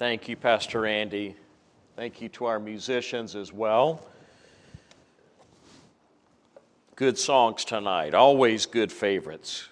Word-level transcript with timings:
Thank 0.00 0.30
you, 0.30 0.36
Pastor 0.36 0.86
Andy. 0.86 1.36
Thank 1.94 2.22
you 2.22 2.30
to 2.30 2.46
our 2.46 2.58
musicians 2.58 3.36
as 3.36 3.52
well. 3.52 4.00
Good 6.96 7.18
songs 7.18 7.66
tonight, 7.66 8.14
always 8.14 8.64
good 8.64 8.90
favorites. 8.90 9.68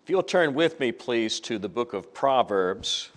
If 0.00 0.08
you'll 0.08 0.22
turn 0.22 0.54
with 0.54 0.78
me, 0.78 0.92
please, 0.92 1.40
to 1.40 1.58
the 1.58 1.68
book 1.68 1.92
of 1.92 2.14
Proverbs. 2.14 3.10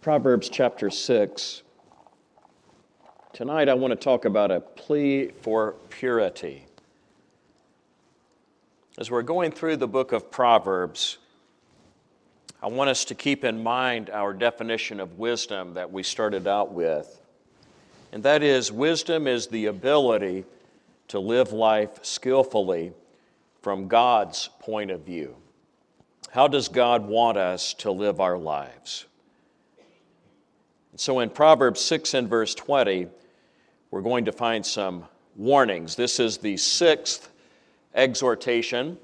Proverbs 0.00 0.48
chapter 0.48 0.90
6. 0.90 1.62
Tonight 3.32 3.68
I 3.68 3.74
want 3.74 3.92
to 3.92 3.96
talk 3.96 4.24
about 4.24 4.50
a 4.50 4.58
plea 4.58 5.28
for 5.40 5.76
purity. 5.88 6.66
As 8.98 9.10
we're 9.10 9.20
going 9.20 9.50
through 9.50 9.76
the 9.76 9.86
book 9.86 10.12
of 10.12 10.30
Proverbs, 10.30 11.18
I 12.62 12.68
want 12.68 12.88
us 12.88 13.04
to 13.06 13.14
keep 13.14 13.44
in 13.44 13.62
mind 13.62 14.08
our 14.08 14.32
definition 14.32 15.00
of 15.00 15.18
wisdom 15.18 15.74
that 15.74 15.92
we 15.92 16.02
started 16.02 16.46
out 16.46 16.72
with. 16.72 17.20
And 18.10 18.22
that 18.22 18.42
is 18.42 18.72
wisdom 18.72 19.26
is 19.26 19.48
the 19.48 19.66
ability 19.66 20.46
to 21.08 21.20
live 21.20 21.52
life 21.52 21.98
skillfully 22.06 22.94
from 23.60 23.86
God's 23.86 24.48
point 24.60 24.90
of 24.90 25.02
view. 25.02 25.36
How 26.30 26.48
does 26.48 26.68
God 26.68 27.06
want 27.06 27.36
us 27.36 27.74
to 27.74 27.90
live 27.90 28.18
our 28.18 28.38
lives? 28.38 29.04
So 30.94 31.18
in 31.20 31.28
Proverbs 31.28 31.82
6 31.82 32.14
and 32.14 32.30
verse 32.30 32.54
20, 32.54 33.08
we're 33.90 34.00
going 34.00 34.24
to 34.24 34.32
find 34.32 34.64
some 34.64 35.04
warnings. 35.36 35.96
This 35.96 36.18
is 36.18 36.38
the 36.38 36.56
sixth 36.56 37.30
exhortation. 37.96 38.98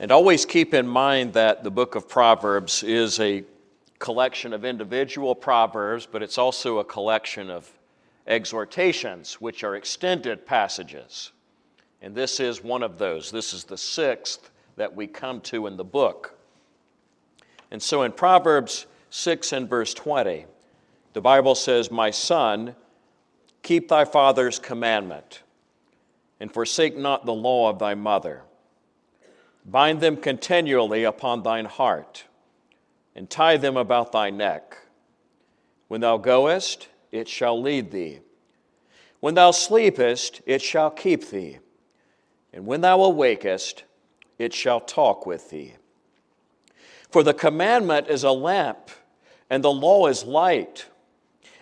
And 0.00 0.10
always 0.10 0.44
keep 0.44 0.74
in 0.74 0.86
mind 0.86 1.34
that 1.34 1.62
the 1.62 1.70
book 1.70 1.94
of 1.94 2.08
Proverbs 2.08 2.82
is 2.82 3.20
a 3.20 3.44
collection 4.00 4.52
of 4.52 4.64
individual 4.64 5.34
proverbs, 5.34 6.06
but 6.10 6.22
it's 6.22 6.36
also 6.36 6.78
a 6.78 6.84
collection 6.84 7.48
of 7.48 7.70
exhortations, 8.26 9.40
which 9.40 9.62
are 9.62 9.76
extended 9.76 10.44
passages. 10.44 11.30
And 12.02 12.14
this 12.14 12.40
is 12.40 12.62
one 12.62 12.82
of 12.82 12.98
those. 12.98 13.30
This 13.30 13.54
is 13.54 13.64
the 13.64 13.78
sixth 13.78 14.50
that 14.76 14.94
we 14.94 15.06
come 15.06 15.40
to 15.42 15.66
in 15.66 15.76
the 15.76 15.84
book. 15.84 16.36
And 17.70 17.82
so 17.82 18.02
in 18.02 18.12
Proverbs 18.12 18.86
6 19.10 19.52
and 19.52 19.68
verse 19.68 19.94
20, 19.94 20.46
the 21.12 21.20
Bible 21.20 21.54
says, 21.54 21.90
My 21.90 22.10
son, 22.10 22.74
keep 23.62 23.88
thy 23.88 24.04
father's 24.04 24.58
commandment 24.58 25.43
and 26.44 26.52
forsake 26.52 26.94
not 26.94 27.24
the 27.24 27.32
law 27.32 27.70
of 27.70 27.78
thy 27.78 27.94
mother. 27.94 28.42
Bind 29.64 30.02
them 30.02 30.14
continually 30.18 31.04
upon 31.04 31.42
thine 31.42 31.64
heart, 31.64 32.24
and 33.16 33.30
tie 33.30 33.56
them 33.56 33.78
about 33.78 34.12
thy 34.12 34.28
neck. 34.28 34.76
When 35.88 36.02
thou 36.02 36.18
goest, 36.18 36.88
it 37.10 37.28
shall 37.28 37.58
lead 37.58 37.90
thee. 37.90 38.18
When 39.20 39.32
thou 39.32 39.52
sleepest, 39.52 40.42
it 40.44 40.60
shall 40.60 40.90
keep 40.90 41.30
thee. 41.30 41.60
And 42.52 42.66
when 42.66 42.82
thou 42.82 42.98
awakest, 42.98 43.84
it 44.38 44.52
shall 44.52 44.80
talk 44.80 45.24
with 45.24 45.48
thee. 45.48 45.76
For 47.08 47.22
the 47.22 47.32
commandment 47.32 48.08
is 48.08 48.22
a 48.22 48.32
lamp, 48.32 48.90
and 49.48 49.64
the 49.64 49.72
law 49.72 50.08
is 50.08 50.24
light, 50.24 50.84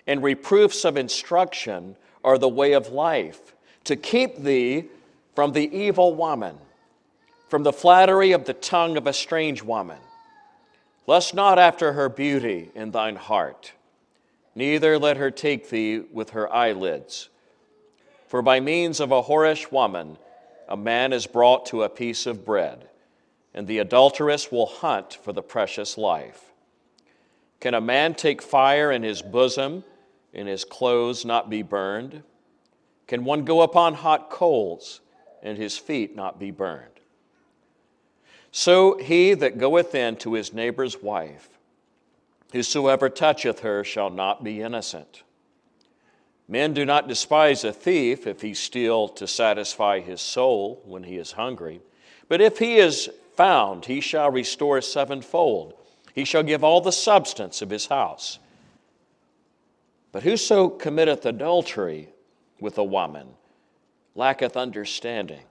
and 0.08 0.24
reproofs 0.24 0.84
of 0.84 0.96
instruction 0.96 1.96
are 2.24 2.36
the 2.36 2.48
way 2.48 2.72
of 2.72 2.88
life 2.88 3.51
to 3.84 3.96
keep 3.96 4.38
thee 4.38 4.84
from 5.34 5.52
the 5.52 5.74
evil 5.76 6.14
woman, 6.14 6.56
from 7.48 7.62
the 7.62 7.72
flattery 7.72 8.32
of 8.32 8.44
the 8.44 8.54
tongue 8.54 8.96
of 8.96 9.06
a 9.06 9.12
strange 9.12 9.62
woman. 9.62 9.98
Lust 11.06 11.34
not 11.34 11.58
after 11.58 11.92
her 11.92 12.08
beauty 12.08 12.70
in 12.74 12.90
thine 12.90 13.16
heart, 13.16 13.72
neither 14.54 14.98
let 14.98 15.16
her 15.16 15.30
take 15.30 15.70
thee 15.70 16.00
with 16.12 16.30
her 16.30 16.52
eyelids. 16.52 17.28
For 18.28 18.40
by 18.40 18.60
means 18.60 19.00
of 19.00 19.10
a 19.10 19.22
whorish 19.22 19.70
woman, 19.72 20.16
a 20.68 20.76
man 20.76 21.12
is 21.12 21.26
brought 21.26 21.66
to 21.66 21.82
a 21.82 21.88
piece 21.88 22.24
of 22.24 22.44
bread, 22.44 22.88
and 23.52 23.66
the 23.66 23.78
adulteress 23.78 24.50
will 24.50 24.66
hunt 24.66 25.18
for 25.22 25.32
the 25.32 25.42
precious 25.42 25.98
life. 25.98 26.52
Can 27.60 27.74
a 27.74 27.80
man 27.80 28.14
take 28.14 28.40
fire 28.40 28.90
in 28.90 29.02
his 29.02 29.22
bosom, 29.22 29.84
and 30.32 30.48
his 30.48 30.64
clothes 30.64 31.24
not 31.24 31.50
be 31.50 31.62
burned? 31.62 32.22
Can 33.12 33.24
one 33.24 33.44
go 33.44 33.60
upon 33.60 33.92
hot 33.92 34.30
coals 34.30 35.02
and 35.42 35.58
his 35.58 35.76
feet 35.76 36.16
not 36.16 36.40
be 36.40 36.50
burned? 36.50 36.98
So 38.50 38.96
he 38.96 39.34
that 39.34 39.58
goeth 39.58 39.94
in 39.94 40.16
to 40.16 40.32
his 40.32 40.54
neighbor's 40.54 41.02
wife, 41.02 41.50
whosoever 42.52 43.10
toucheth 43.10 43.60
her 43.60 43.84
shall 43.84 44.08
not 44.08 44.42
be 44.42 44.62
innocent. 44.62 45.24
Men 46.48 46.72
do 46.72 46.86
not 46.86 47.06
despise 47.06 47.64
a 47.64 47.72
thief 47.74 48.26
if 48.26 48.40
he 48.40 48.54
steal 48.54 49.08
to 49.08 49.26
satisfy 49.26 50.00
his 50.00 50.22
soul 50.22 50.80
when 50.86 51.02
he 51.02 51.18
is 51.18 51.32
hungry. 51.32 51.82
But 52.28 52.40
if 52.40 52.60
he 52.60 52.76
is 52.76 53.10
found, 53.36 53.84
he 53.84 54.00
shall 54.00 54.30
restore 54.30 54.80
sevenfold. 54.80 55.74
He 56.14 56.24
shall 56.24 56.42
give 56.42 56.64
all 56.64 56.80
the 56.80 56.92
substance 56.92 57.60
of 57.60 57.68
his 57.68 57.88
house. 57.88 58.38
But 60.12 60.22
whoso 60.22 60.70
committeth 60.70 61.26
adultery 61.26 62.08
with 62.62 62.78
a 62.78 62.84
woman 62.84 63.26
lacketh 64.14 64.56
understanding. 64.56 65.42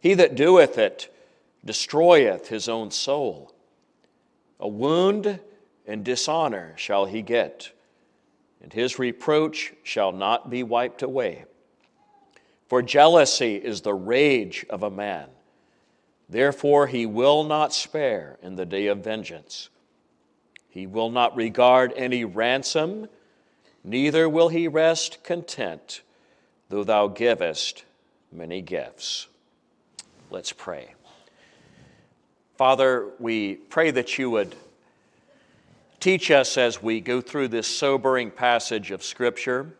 He 0.00 0.14
that 0.14 0.34
doeth 0.34 0.78
it 0.78 1.12
destroyeth 1.64 2.48
his 2.48 2.68
own 2.68 2.90
soul. 2.90 3.52
A 4.60 4.68
wound 4.68 5.40
and 5.86 6.04
dishonor 6.04 6.74
shall 6.76 7.06
he 7.06 7.22
get, 7.22 7.72
and 8.62 8.72
his 8.72 8.98
reproach 8.98 9.74
shall 9.82 10.12
not 10.12 10.50
be 10.50 10.62
wiped 10.62 11.02
away. 11.02 11.44
For 12.68 12.82
jealousy 12.82 13.56
is 13.56 13.80
the 13.80 13.94
rage 13.94 14.66
of 14.68 14.82
a 14.82 14.90
man. 14.90 15.28
Therefore, 16.28 16.86
he 16.86 17.06
will 17.06 17.44
not 17.44 17.72
spare 17.72 18.38
in 18.42 18.56
the 18.56 18.66
day 18.66 18.86
of 18.88 18.98
vengeance. 18.98 19.70
He 20.68 20.86
will 20.86 21.10
not 21.10 21.34
regard 21.34 21.94
any 21.96 22.24
ransom 22.24 23.08
neither 23.84 24.28
will 24.28 24.48
he 24.48 24.68
rest 24.68 25.22
content, 25.24 26.02
though 26.68 26.84
thou 26.84 27.08
givest 27.08 27.84
many 28.32 28.60
gifts. 28.60 29.26
Let's 30.30 30.52
pray. 30.52 30.94
Father, 32.56 33.10
we 33.18 33.54
pray 33.54 33.90
that 33.92 34.18
you 34.18 34.30
would 34.30 34.54
teach 36.00 36.30
us 36.30 36.58
as 36.58 36.82
we 36.82 37.00
go 37.00 37.20
through 37.20 37.48
this 37.48 37.66
sobering 37.66 38.30
passage 38.30 38.90
of 38.90 39.02
Scripture 39.02 39.72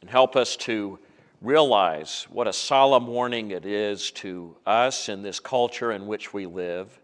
and 0.00 0.08
help 0.08 0.36
us 0.36 0.56
to 0.56 0.98
realize 1.40 2.26
what 2.30 2.48
a 2.48 2.52
solemn 2.52 3.06
warning 3.06 3.50
it 3.50 3.64
is 3.64 4.10
to 4.10 4.56
us 4.66 5.08
in 5.08 5.22
this 5.22 5.38
culture 5.38 5.92
in 5.92 6.06
which 6.06 6.32
we 6.32 6.46
live. 6.46 6.98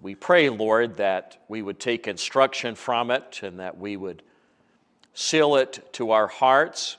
We 0.00 0.14
pray, 0.14 0.48
Lord, 0.48 0.96
that 0.96 1.38
we 1.48 1.62
would 1.62 1.80
take 1.80 2.06
instruction 2.06 2.74
from 2.74 3.10
it 3.10 3.40
and 3.42 3.60
that 3.60 3.78
we 3.78 3.96
would 3.96 4.22
seal 5.14 5.56
it 5.56 5.92
to 5.94 6.10
our 6.10 6.26
hearts, 6.26 6.96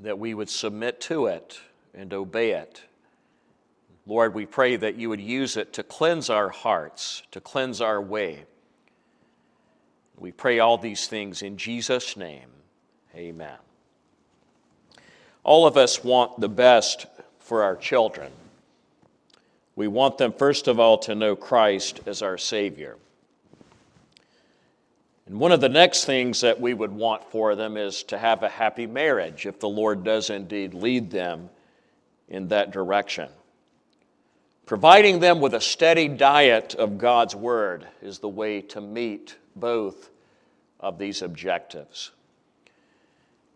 that 0.00 0.18
we 0.18 0.34
would 0.34 0.48
submit 0.48 1.00
to 1.02 1.26
it 1.26 1.60
and 1.94 2.12
obey 2.12 2.52
it. 2.52 2.82
Lord, 4.06 4.34
we 4.34 4.46
pray 4.46 4.76
that 4.76 4.94
you 4.94 5.08
would 5.10 5.20
use 5.20 5.56
it 5.56 5.72
to 5.74 5.82
cleanse 5.82 6.30
our 6.30 6.48
hearts, 6.48 7.22
to 7.30 7.40
cleanse 7.40 7.80
our 7.80 8.00
way. 8.00 8.44
We 10.16 10.32
pray 10.32 10.58
all 10.58 10.78
these 10.78 11.06
things 11.06 11.42
in 11.42 11.56
Jesus' 11.56 12.16
name. 12.16 12.48
Amen. 13.14 13.58
All 15.44 15.66
of 15.66 15.76
us 15.76 16.02
want 16.02 16.40
the 16.40 16.48
best 16.48 17.06
for 17.38 17.62
our 17.62 17.76
children. 17.76 18.32
We 19.76 19.88
want 19.88 20.18
them, 20.18 20.32
first 20.32 20.68
of 20.68 20.80
all, 20.80 20.98
to 20.98 21.14
know 21.14 21.36
Christ 21.36 22.00
as 22.06 22.22
our 22.22 22.38
Savior. 22.38 22.96
And 25.28 25.38
one 25.38 25.52
of 25.52 25.60
the 25.60 25.68
next 25.68 26.06
things 26.06 26.40
that 26.40 26.58
we 26.58 26.72
would 26.72 26.90
want 26.90 27.22
for 27.22 27.54
them 27.54 27.76
is 27.76 28.02
to 28.04 28.16
have 28.16 28.42
a 28.42 28.48
happy 28.48 28.86
marriage 28.86 29.44
if 29.44 29.60
the 29.60 29.68
Lord 29.68 30.02
does 30.02 30.30
indeed 30.30 30.72
lead 30.72 31.10
them 31.10 31.50
in 32.28 32.48
that 32.48 32.70
direction. 32.70 33.28
Providing 34.64 35.20
them 35.20 35.40
with 35.40 35.52
a 35.52 35.60
steady 35.60 36.08
diet 36.08 36.74
of 36.74 36.96
God's 36.96 37.36
Word 37.36 37.86
is 38.00 38.18
the 38.18 38.28
way 38.28 38.62
to 38.62 38.80
meet 38.80 39.36
both 39.54 40.08
of 40.80 40.98
these 40.98 41.20
objectives. 41.20 42.12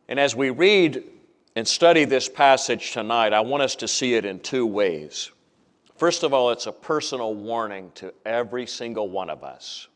And 0.09 0.21
as 0.21 0.37
we 0.37 0.51
read 0.51 1.03
and 1.57 1.67
study 1.67 2.05
this 2.05 2.29
passage 2.29 2.93
tonight, 2.93 3.33
I 3.33 3.41
want 3.41 3.63
us 3.63 3.77
to 3.77 3.89
see 3.89 4.13
it 4.13 4.27
in 4.27 4.41
two 4.41 4.67
ways. 4.67 5.31
First 5.97 6.23
of 6.23 6.35
all, 6.35 6.51
it's 6.51 6.67
a 6.67 6.73
personal 6.73 7.35
warning 7.35 7.93
to 7.95 8.13
every 8.27 8.67
single 8.67 9.09
one 9.09 9.31
of 9.31 9.43
us 9.43 9.89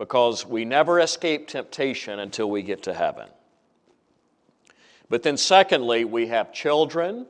because 0.00 0.46
we 0.46 0.64
never 0.64 0.98
escape 0.98 1.46
temptation 1.46 2.20
until 2.20 2.48
we 2.48 2.62
get 2.62 2.84
to 2.84 2.94
heaven. 2.94 3.28
But 5.10 5.22
then, 5.22 5.36
secondly, 5.36 6.06
we 6.06 6.28
have 6.28 6.54
children, 6.54 7.26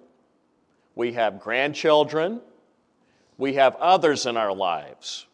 we 0.94 1.14
have 1.14 1.40
grandchildren, 1.40 2.40
we 3.38 3.54
have 3.54 3.74
others 3.74 4.24
in 4.24 4.36
our 4.36 4.54
lives, 4.54 5.26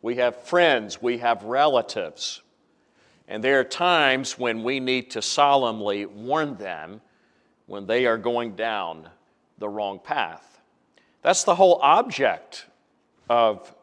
we 0.00 0.14
have 0.14 0.44
friends, 0.44 1.02
we 1.02 1.18
have 1.18 1.42
relatives. 1.42 2.40
And 3.28 3.44
there 3.44 3.60
are 3.60 3.64
times 3.64 4.38
when 4.38 4.62
we 4.62 4.80
need 4.80 5.10
to 5.10 5.20
solemnly 5.20 6.06
warn 6.06 6.56
them 6.56 7.02
when 7.66 7.86
they 7.86 8.06
are 8.06 8.16
going 8.16 8.56
down 8.56 9.10
the 9.58 9.68
wrong 9.68 9.98
path. 9.98 10.62
That's 11.20 11.44
the 11.44 11.56
whole 11.56 11.80
object 11.82 12.64
of 13.28 13.74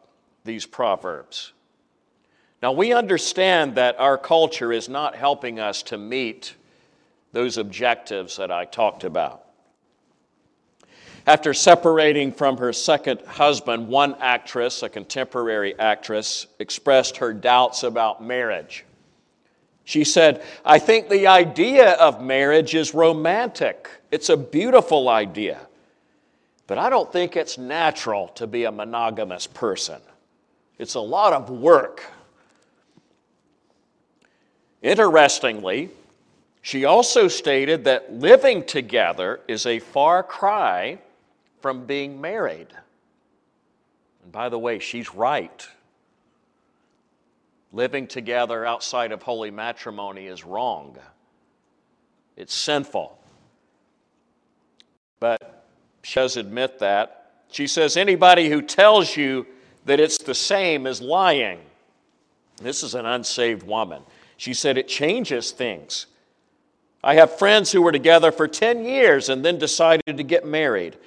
these 0.43 0.65
proverbs. 0.65 1.53
Now, 2.63 2.71
we 2.71 2.94
understand 2.94 3.75
that 3.75 4.00
our 4.00 4.18
culture 4.18 4.71
is 4.71 4.88
not 4.88 5.15
helping 5.15 5.60
us 5.60 5.83
to 5.83 5.98
meet 5.98 6.56
those 7.33 7.57
objectives 7.57 8.38
that 8.38 8.51
I 8.54 8.63
talked 8.63 9.04
about. 9.04 9.44
After 11.27 11.54
separating 11.54 12.31
from 12.31 12.56
her 12.60 12.71
second 12.71 13.19
husband, 13.27 13.89
one 13.89 14.15
actress, 14.21 14.81
a 14.81 14.88
contemporary 14.88 15.77
actress, 15.77 16.48
expressed 16.60 17.18
her 17.18 17.33
doubts 17.33 17.83
about 17.83 18.24
marriage. 18.24 18.86
She 19.83 20.06
said, 20.06 20.42
I 20.63 20.80
think 20.80 21.10
the 21.10 21.27
idea 21.27 21.95
of 21.95 22.21
marriage 22.21 22.75
is 22.75 22.94
romantic. 22.94 23.89
It's 24.10 24.30
a 24.30 24.38
beautiful 24.38 25.10
idea. 25.10 25.60
But 26.68 26.77
I 26.77 26.89
don't 26.89 27.12
think 27.12 27.36
it's 27.36 27.57
natural 27.57 28.30
to 28.36 28.48
be 28.48 28.63
a 28.63 28.71
monogamous 28.71 29.48
person. 29.48 30.00
It's 30.77 30.94
a 30.94 31.01
lot 31.01 31.33
of 31.33 31.50
work. 31.50 32.06
Interestingly, 34.83 35.89
she 36.62 36.83
also 36.83 37.30
stated 37.30 37.85
that 37.85 38.13
living 38.13 38.63
together 38.65 39.39
is 39.47 39.65
a 39.65 39.80
far 39.80 40.21
cry 40.21 41.00
from 41.62 41.85
being 41.85 42.19
married. 42.19 42.68
And 44.21 44.31
by 44.31 44.50
the 44.50 44.59
way, 44.59 44.80
she's 44.80 45.13
right. 45.15 45.65
Living 47.71 48.07
together 48.07 48.65
outside 48.65 49.13
of 49.13 49.24
holy 49.24 49.51
matrimony 49.51 50.27
is 50.27 50.44
wrong, 50.44 50.97
it's 52.36 52.53
sinful. 52.53 53.18
But 55.19 55.65
she 56.03 56.15
does 56.15 56.36
admit 56.36 56.79
that. 56.79 57.31
She 57.50 57.68
says 57.68 57.95
anybody 57.95 58.50
who 58.50 58.62
tells 58.62 59.15
you 59.15 59.47
that 59.86 60.00
it's 60.00 60.18
the 60.18 60.36
same 60.36 60.86
is 60.86 61.01
lying. 61.01 61.59
This 62.57 62.83
is 62.83 62.95
an 62.95 63.06
unsaved 63.06 63.63
woman. 63.63 64.03
She 64.43 64.53
said 64.53 64.77
it 64.77 64.89
changes 64.89 65.51
things. 65.51 66.07
I 67.01 67.15
have 67.15 67.39
friends 67.39 67.71
who 67.71 67.81
were 67.81 67.93
together 67.93 68.29
for 68.29 68.45
10 68.45 68.83
years 68.83 69.29
and 69.29 69.45
then 69.45 69.57
decided 69.57 70.17
to 70.17 70.23
get 70.23 70.45
married. 70.45 70.97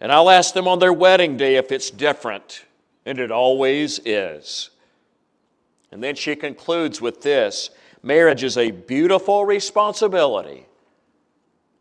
And 0.00 0.12
I'll 0.12 0.30
ask 0.30 0.54
them 0.54 0.68
on 0.68 0.78
their 0.78 0.92
wedding 0.92 1.36
day 1.36 1.56
if 1.56 1.72
it's 1.72 1.90
different. 1.90 2.64
And 3.04 3.18
it 3.18 3.32
always 3.32 3.98
is. 4.04 4.70
And 5.90 6.00
then 6.00 6.14
she 6.14 6.36
concludes 6.36 7.00
with 7.00 7.22
this 7.22 7.70
marriage 8.04 8.44
is 8.44 8.56
a 8.56 8.70
beautiful 8.70 9.44
responsibility, 9.44 10.64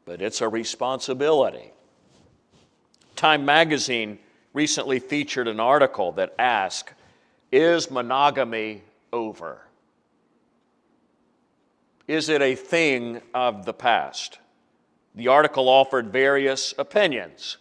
but 0.06 0.24
it's 0.24 0.41
a 0.41 0.50
responsibility. 0.50 1.71
Time 3.15 3.45
magazine 3.45 4.18
recently 4.53 4.97
featured 4.97 5.47
an 5.47 5.59
article 5.59 6.13
that 6.13 6.33
asked 6.39 6.95
Is 7.51 7.91
monogamy 7.91 8.81
over? 9.13 9.69
Is 12.10 12.28
it 12.28 12.42
a 12.42 12.56
thing 12.56 13.22
of 13.36 13.66
the 13.66 13.74
past? 13.74 14.40
The 15.14 15.28
article 15.28 15.70
offered 15.70 16.12
various 16.12 16.74
opinions. 16.76 17.58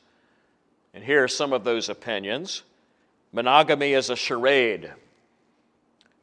And 0.95 1.05
here 1.05 1.23
are 1.23 1.29
some 1.29 1.53
of 1.53 1.65
those 1.65 1.91
opinions. 1.91 2.63
Monogamy 3.31 3.93
is 3.93 4.09
a 4.09 4.17
charade 4.17 4.91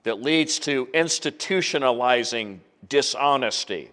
that 0.01 0.23
leads 0.23 0.57
to 0.61 0.87
institutionalizing 0.87 2.61
dishonesty. 2.89 3.91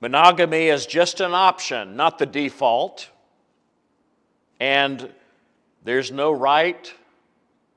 Monogamy 0.00 0.70
is 0.70 0.86
just 0.86 1.20
an 1.20 1.34
option, 1.34 1.94
not 1.94 2.18
the 2.18 2.26
default. 2.26 3.10
And 4.58 5.08
there's 5.84 6.10
no 6.10 6.32
right, 6.32 6.92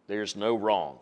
there's 0.07 0.35
no 0.35 0.55
wrong. 0.55 0.97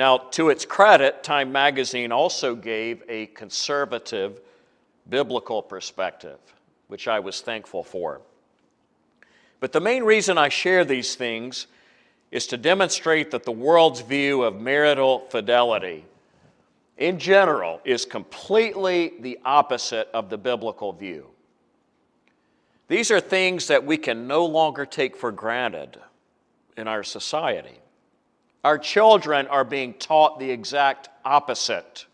Now, 0.00 0.16
to 0.16 0.48
its 0.48 0.64
credit, 0.64 1.22
Time 1.22 1.52
magazine 1.52 2.10
also 2.10 2.54
gave 2.54 3.02
a 3.06 3.26
conservative 3.26 4.40
biblical 5.10 5.60
perspective, 5.60 6.38
which 6.88 7.06
I 7.06 7.20
was 7.20 7.42
thankful 7.42 7.84
for. 7.84 8.22
But 9.60 9.72
the 9.72 9.80
main 9.82 10.02
reason 10.04 10.38
I 10.38 10.48
share 10.48 10.86
these 10.86 11.16
things 11.16 11.66
is 12.30 12.46
to 12.46 12.56
demonstrate 12.56 13.30
that 13.32 13.44
the 13.44 13.52
world's 13.52 14.00
view 14.00 14.42
of 14.42 14.58
marital 14.58 15.18
fidelity 15.28 16.06
in 16.96 17.18
general 17.18 17.82
is 17.84 18.06
completely 18.06 19.12
the 19.20 19.38
opposite 19.44 20.08
of 20.14 20.30
the 20.30 20.38
biblical 20.38 20.94
view. 20.94 21.26
These 22.88 23.10
are 23.10 23.20
things 23.20 23.66
that 23.66 23.84
we 23.84 23.98
can 23.98 24.26
no 24.26 24.46
longer 24.46 24.86
take 24.86 25.14
for 25.14 25.30
granted 25.30 25.98
in 26.78 26.88
our 26.88 27.04
society. 27.04 27.80
Our 28.64 28.78
children 28.78 29.46
are 29.46 29.64
being 29.64 29.94
taught 29.94 30.38
the 30.38 30.50
exact 30.50 31.08
opposite 31.24 32.06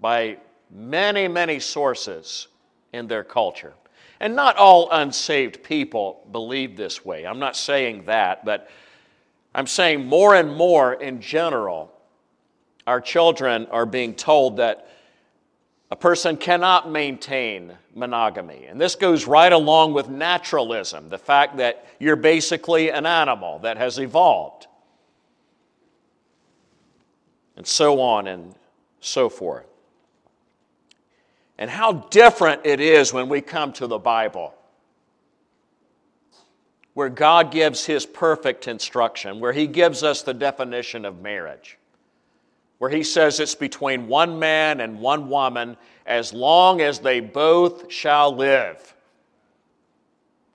by 0.00 0.38
many, 0.70 1.28
many 1.28 1.60
sources 1.60 2.48
in 2.92 3.06
their 3.06 3.24
culture. 3.24 3.74
And 4.20 4.34
not 4.34 4.56
all 4.56 4.88
unsaved 4.90 5.62
people 5.62 6.26
believe 6.32 6.76
this 6.76 7.04
way. 7.04 7.24
I'm 7.26 7.38
not 7.38 7.56
saying 7.56 8.04
that, 8.06 8.44
but 8.44 8.68
I'm 9.54 9.66
saying 9.66 10.06
more 10.06 10.34
and 10.34 10.54
more 10.54 10.94
in 10.94 11.20
general, 11.20 11.92
our 12.86 13.00
children 13.00 13.66
are 13.66 13.86
being 13.86 14.14
told 14.14 14.56
that 14.58 14.88
a 15.90 15.96
person 15.96 16.36
cannot 16.36 16.90
maintain 16.90 17.72
monogamy. 17.94 18.66
And 18.66 18.80
this 18.80 18.94
goes 18.94 19.26
right 19.26 19.52
along 19.52 19.94
with 19.94 20.08
naturalism, 20.08 21.08
the 21.08 21.18
fact 21.18 21.56
that 21.58 21.86
you're 21.98 22.16
basically 22.16 22.90
an 22.90 23.06
animal 23.06 23.58
that 23.60 23.76
has 23.78 23.98
evolved, 23.98 24.67
and 27.58 27.66
so 27.66 28.00
on 28.00 28.28
and 28.28 28.54
so 29.00 29.28
forth. 29.28 29.66
And 31.58 31.68
how 31.68 31.92
different 31.92 32.64
it 32.64 32.78
is 32.78 33.12
when 33.12 33.28
we 33.28 33.40
come 33.40 33.72
to 33.74 33.88
the 33.88 33.98
Bible 33.98 34.54
where 36.94 37.08
God 37.08 37.50
gives 37.50 37.84
His 37.84 38.06
perfect 38.06 38.68
instruction, 38.68 39.40
where 39.40 39.52
He 39.52 39.66
gives 39.66 40.04
us 40.04 40.22
the 40.22 40.34
definition 40.34 41.04
of 41.04 41.20
marriage, 41.20 41.78
where 42.78 42.90
He 42.90 43.02
says 43.02 43.40
it's 43.40 43.56
between 43.56 44.06
one 44.06 44.38
man 44.38 44.80
and 44.80 45.00
one 45.00 45.28
woman 45.28 45.76
as 46.06 46.32
long 46.32 46.80
as 46.80 47.00
they 47.00 47.18
both 47.18 47.92
shall 47.92 48.34
live 48.34 48.94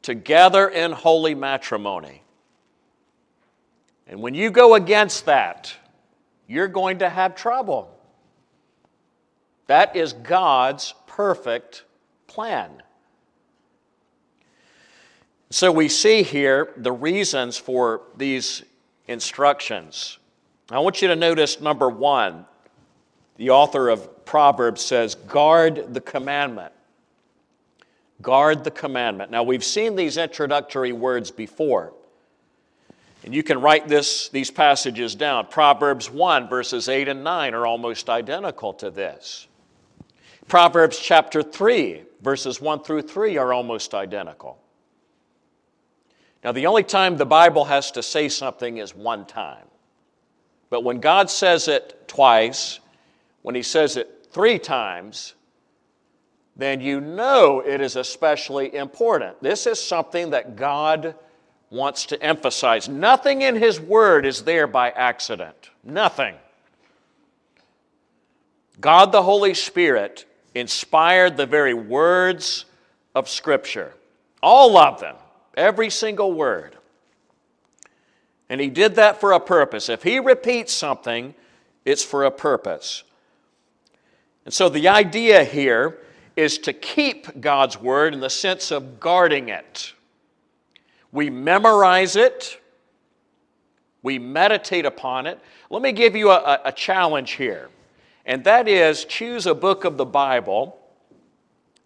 together 0.02 0.70
in 0.70 0.94
holy 0.94 1.36
matrimony. 1.36 2.24
And 4.08 4.22
when 4.22 4.34
you 4.34 4.52
go 4.52 4.76
against 4.76 5.26
that, 5.26 5.76
you're 6.54 6.68
going 6.68 7.00
to 7.00 7.10
have 7.10 7.34
trouble. 7.34 7.90
That 9.66 9.96
is 9.96 10.14
God's 10.14 10.94
perfect 11.08 11.84
plan. 12.28 12.84
So 15.50 15.72
we 15.72 15.90
see 15.90 16.22
here 16.22 16.72
the 16.78 16.92
reasons 16.92 17.58
for 17.58 18.02
these 18.18 18.64
instructions. 19.08 20.20
I 20.70 20.80
want 20.80 21.02
you 21.02 21.08
to 21.08 21.16
notice 21.16 21.60
number 21.60 21.90
one, 21.90 22.46
the 23.38 23.50
author 23.50 23.90
of 23.90 24.24
Proverbs 24.26 24.82
says, 24.82 25.16
guard 25.16 25.94
the 25.94 26.02
commandment. 26.02 26.74
Guard 28.22 28.64
the 28.64 28.72
commandment. 28.72 29.32
Now, 29.32 29.42
we've 29.42 29.64
seen 29.64 29.96
these 29.96 30.18
introductory 30.18 30.92
words 30.92 31.32
before. 31.32 31.94
And 33.24 33.34
you 33.34 33.44
can 33.44 33.62
write 33.62 33.88
this, 33.88 34.30
these 34.30 34.52
passages 34.52 35.16
down. 35.16 35.48
Proverbs 35.48 36.12
1, 36.12 36.50
verses 36.50 36.90
8 36.90 37.08
and 37.08 37.24
9 37.24 37.54
are 37.54 37.66
almost 37.66 38.10
identical 38.10 38.74
to 38.76 38.92
this. 38.92 39.48
Proverbs 40.48 41.00
chapter 41.00 41.42
3, 41.42 42.04
verses 42.22 42.60
1 42.60 42.84
through 42.84 43.04
3 43.04 43.38
are 43.38 43.54
almost 43.54 43.94
identical. 43.94 44.60
Now, 46.44 46.52
the 46.52 46.66
only 46.66 46.84
time 46.84 47.16
the 47.16 47.26
Bible 47.26 47.64
has 47.66 47.92
to 47.92 48.04
say 48.04 48.28
something 48.28 48.78
is 48.78 48.94
one 48.94 49.26
time. 49.26 49.66
But 50.70 50.84
when 50.84 51.00
God 51.00 51.30
says 51.30 51.70
it 51.70 52.08
twice, 52.10 52.82
when 53.44 53.56
He 53.56 53.64
says 53.64 53.96
it 53.96 54.28
three 54.32 54.60
times, 54.60 55.36
then 56.58 56.82
you 56.82 57.00
know 57.00 57.62
it 57.62 57.80
is 57.80 57.96
especially 57.96 58.76
important. 58.76 59.42
This 59.42 59.66
is 59.66 59.80
something 59.80 60.32
that 60.32 60.58
God 60.58 61.16
wants 61.74 62.06
to 62.06 62.24
emphasize. 62.24 62.88
Nothing 62.88 63.42
in 63.42 63.56
His 63.56 63.80
Word 63.80 64.26
is 64.26 64.44
there 64.44 64.68
by 64.68 64.92
accident. 64.92 65.72
Nothing. 65.84 66.36
God 68.80 69.12
the 69.12 69.24
Holy 69.24 69.54
Spirit 69.54 70.26
inspired 70.56 71.36
the 71.36 71.46
very 71.46 71.74
words 71.74 72.66
of 73.16 73.28
Scripture. 73.28 73.94
All 74.42 74.78
of 74.78 75.00
them, 75.00 75.16
every 75.56 75.90
single 75.90 76.34
word. 76.34 76.78
And 78.50 78.60
he 78.60 78.70
did 78.70 78.96
that 78.96 79.20
for 79.20 79.32
a 79.32 79.40
purpose. 79.40 79.90
If 79.90 80.04
he 80.04 80.20
repeats 80.20 80.74
something, 80.74 81.34
it's 81.86 82.04
for 82.04 82.26
a 82.26 82.32
purpose. 82.32 83.04
And 84.46 84.54
so 84.54 84.70
the 84.70 84.90
idea 84.90 85.44
here 85.44 86.00
is 86.36 86.58
to 86.60 86.74
keep 86.74 87.40
God's 87.40 87.80
word 87.80 88.14
in 88.14 88.20
the 88.20 88.30
sense 88.30 88.72
of 88.72 89.00
guarding 89.00 89.50
it. 89.50 89.94
We 91.14 91.30
memorize 91.30 92.18
it, 92.18 92.60
we 94.02 94.20
meditate 94.20 94.86
upon 94.86 95.28
it. 95.28 95.40
Let 95.70 95.82
me 95.82 95.94
give 95.94 96.16
you 96.16 96.32
a, 96.32 96.60
a 96.66 96.72
challenge 96.74 97.32
here, 97.32 97.70
and 98.26 98.44
that 98.44 98.68
is 98.68 99.06
choose 99.06 99.46
a 99.46 99.56
book 99.56 99.86
of 99.86 99.96
the 99.96 100.06
Bible 100.06 100.78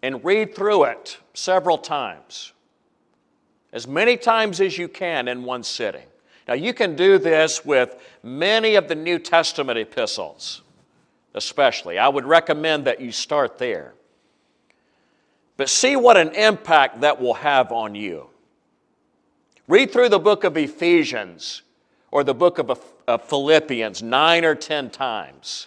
and 0.02 0.24
read 0.24 0.54
through 0.54 0.84
it 0.84 1.18
several 1.34 1.78
times, 1.78 2.52
as 3.72 3.86
many 3.86 4.16
times 4.16 4.60
as 4.60 4.76
you 4.78 4.88
can 4.88 5.28
in 5.28 5.44
one 5.44 5.62
sitting. 5.62 6.06
Now, 6.46 6.54
you 6.54 6.72
can 6.72 6.96
do 6.96 7.18
this 7.18 7.62
with 7.66 7.96
many 8.22 8.76
of 8.76 8.88
the 8.88 8.94
New 8.94 9.18
Testament 9.18 9.78
epistles, 9.78 10.62
especially. 11.34 11.98
I 11.98 12.08
would 12.08 12.24
recommend 12.24 12.86
that 12.86 13.02
you 13.02 13.12
start 13.12 13.58
there. 13.58 13.92
But 15.58 15.68
see 15.68 15.96
what 15.96 16.16
an 16.16 16.34
impact 16.34 17.02
that 17.02 17.20
will 17.20 17.34
have 17.34 17.70
on 17.70 17.94
you. 17.94 18.30
Read 19.68 19.92
through 19.92 20.08
the 20.08 20.18
book 20.18 20.44
of 20.44 20.56
Ephesians 20.56 21.60
or 22.10 22.24
the 22.24 22.34
book 22.34 22.58
of, 22.58 22.82
Philippians 23.28 24.02
nine 24.02 24.44
or 24.44 24.54
ten 24.54 24.88
times. 24.90 25.66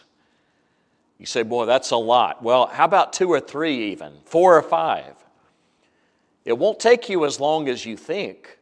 You 1.19 1.27
say, 1.27 1.43
boy, 1.43 1.65
that's 1.65 1.91
a 1.91 1.97
lot. 1.97 2.41
Well, 2.41 2.65
how 2.65 2.85
about 2.85 3.13
two 3.13 3.29
or 3.29 3.39
three, 3.39 3.91
even? 3.91 4.13
Four 4.25 4.57
or 4.57 4.61
five? 4.63 5.13
It 6.45 6.57
won't 6.57 6.79
take 6.79 7.09
you 7.09 7.25
as 7.25 7.39
long 7.39 7.67
as 7.69 7.85
you 7.85 7.95
think. 7.95 8.57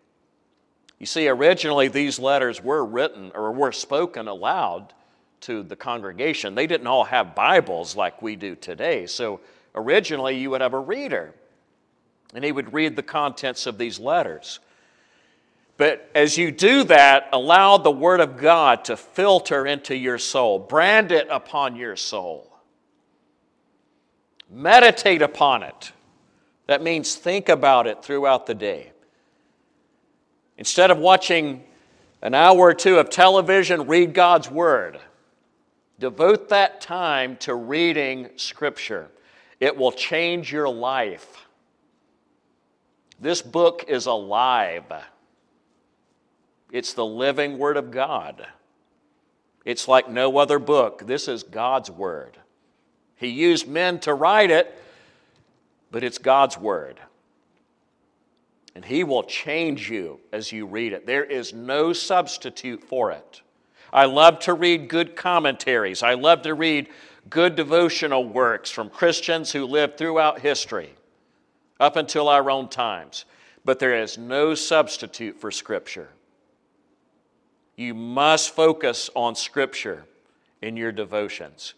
You 0.97 1.05
see, 1.05 1.29
originally 1.29 1.87
these 1.87 2.19
letters 2.19 2.61
were 2.61 2.85
written 2.85 3.31
or 3.33 3.53
were 3.53 3.71
spoken 3.71 4.27
aloud 4.27 4.93
to 5.41 5.63
the 5.63 5.77
congregation. 5.77 6.55
They 6.55 6.67
didn't 6.67 6.87
all 6.87 7.05
have 7.05 7.33
Bibles 7.33 7.95
like 7.95 8.21
we 8.21 8.35
do 8.35 8.55
today. 8.55 9.05
So 9.05 9.39
originally 9.73 10.37
you 10.37 10.49
would 10.49 10.59
have 10.59 10.73
a 10.73 10.79
reader, 10.79 11.33
and 12.33 12.43
he 12.43 12.51
would 12.51 12.73
read 12.73 12.97
the 12.97 13.03
contents 13.03 13.65
of 13.65 13.77
these 13.77 13.99
letters. 13.99 14.59
But 15.79 16.11
as 16.13 16.37
you 16.37 16.51
do 16.51 16.83
that, 16.83 17.29
allow 17.31 17.77
the 17.77 17.89
Word 17.89 18.19
of 18.19 18.35
God 18.35 18.83
to 18.83 18.97
filter 18.97 19.65
into 19.65 19.95
your 19.95 20.17
soul, 20.17 20.59
brand 20.59 21.13
it 21.13 21.29
upon 21.31 21.77
your 21.77 21.95
soul. 21.95 22.51
Meditate 24.51 25.21
upon 25.21 25.63
it. 25.63 25.93
That 26.67 26.83
means 26.83 27.15
think 27.15 27.47
about 27.47 27.87
it 27.87 28.03
throughout 28.03 28.45
the 28.45 28.55
day. 28.55 28.91
Instead 30.57 30.91
of 30.91 30.97
watching 30.97 31.63
an 32.21 32.33
hour 32.33 32.57
or 32.57 32.73
two 32.73 32.99
of 32.99 33.09
television, 33.09 33.87
read 33.87 34.13
God's 34.13 34.51
Word. 34.51 34.99
Devote 35.97 36.49
that 36.49 36.81
time 36.81 37.37
to 37.37 37.55
reading 37.55 38.31
Scripture. 38.35 39.09
It 39.61 39.77
will 39.77 39.93
change 39.93 40.51
your 40.51 40.67
life. 40.67 41.47
This 43.21 43.41
book 43.41 43.85
is 43.87 44.07
alive. 44.07 44.91
It's 46.71 46.93
the 46.93 47.05
living 47.05 47.57
Word 47.57 47.77
of 47.77 47.91
God. 47.91 48.45
It's 49.65 49.87
like 49.87 50.09
no 50.09 50.37
other 50.37 50.59
book. 50.59 51.05
This 51.05 51.27
is 51.27 51.43
God's 51.43 51.91
Word. 51.91 52.37
He 53.15 53.27
used 53.27 53.67
men 53.67 53.99
to 54.01 54.13
write 54.13 54.51
it, 54.51 54.81
but 55.91 56.03
it's 56.03 56.17
God's 56.17 56.57
Word. 56.57 56.99
And 58.75 58.85
He 58.85 59.03
will 59.03 59.23
change 59.23 59.89
you 59.89 60.19
as 60.31 60.51
you 60.51 60.65
read 60.65 60.93
it. 60.93 61.05
There 61.05 61.23
is 61.23 61.53
no 61.53 61.91
substitute 61.91 62.83
for 62.83 63.11
it. 63.11 63.41
I 63.91 64.05
love 64.05 64.39
to 64.41 64.53
read 64.53 64.87
good 64.87 65.15
commentaries. 65.15 66.03
I 66.03 66.13
love 66.13 66.43
to 66.43 66.53
read 66.53 66.89
good 67.29 67.55
devotional 67.55 68.23
works 68.23 68.69
from 68.69 68.89
Christians 68.89 69.51
who 69.51 69.65
lived 69.65 69.97
throughout 69.97 70.39
history 70.39 70.93
up 71.79 71.95
until 71.95 72.29
our 72.29 72.49
own 72.49 72.69
times. 72.69 73.25
But 73.65 73.79
there 73.79 74.01
is 74.01 74.17
no 74.17 74.55
substitute 74.55 75.39
for 75.39 75.51
Scripture. 75.51 76.09
You 77.79 77.93
must 77.93 78.53
focus 78.53 79.09
on 79.15 79.35
Scripture 79.35 80.03
in 80.61 80.75
your 80.75 80.91
devotions 80.91 81.75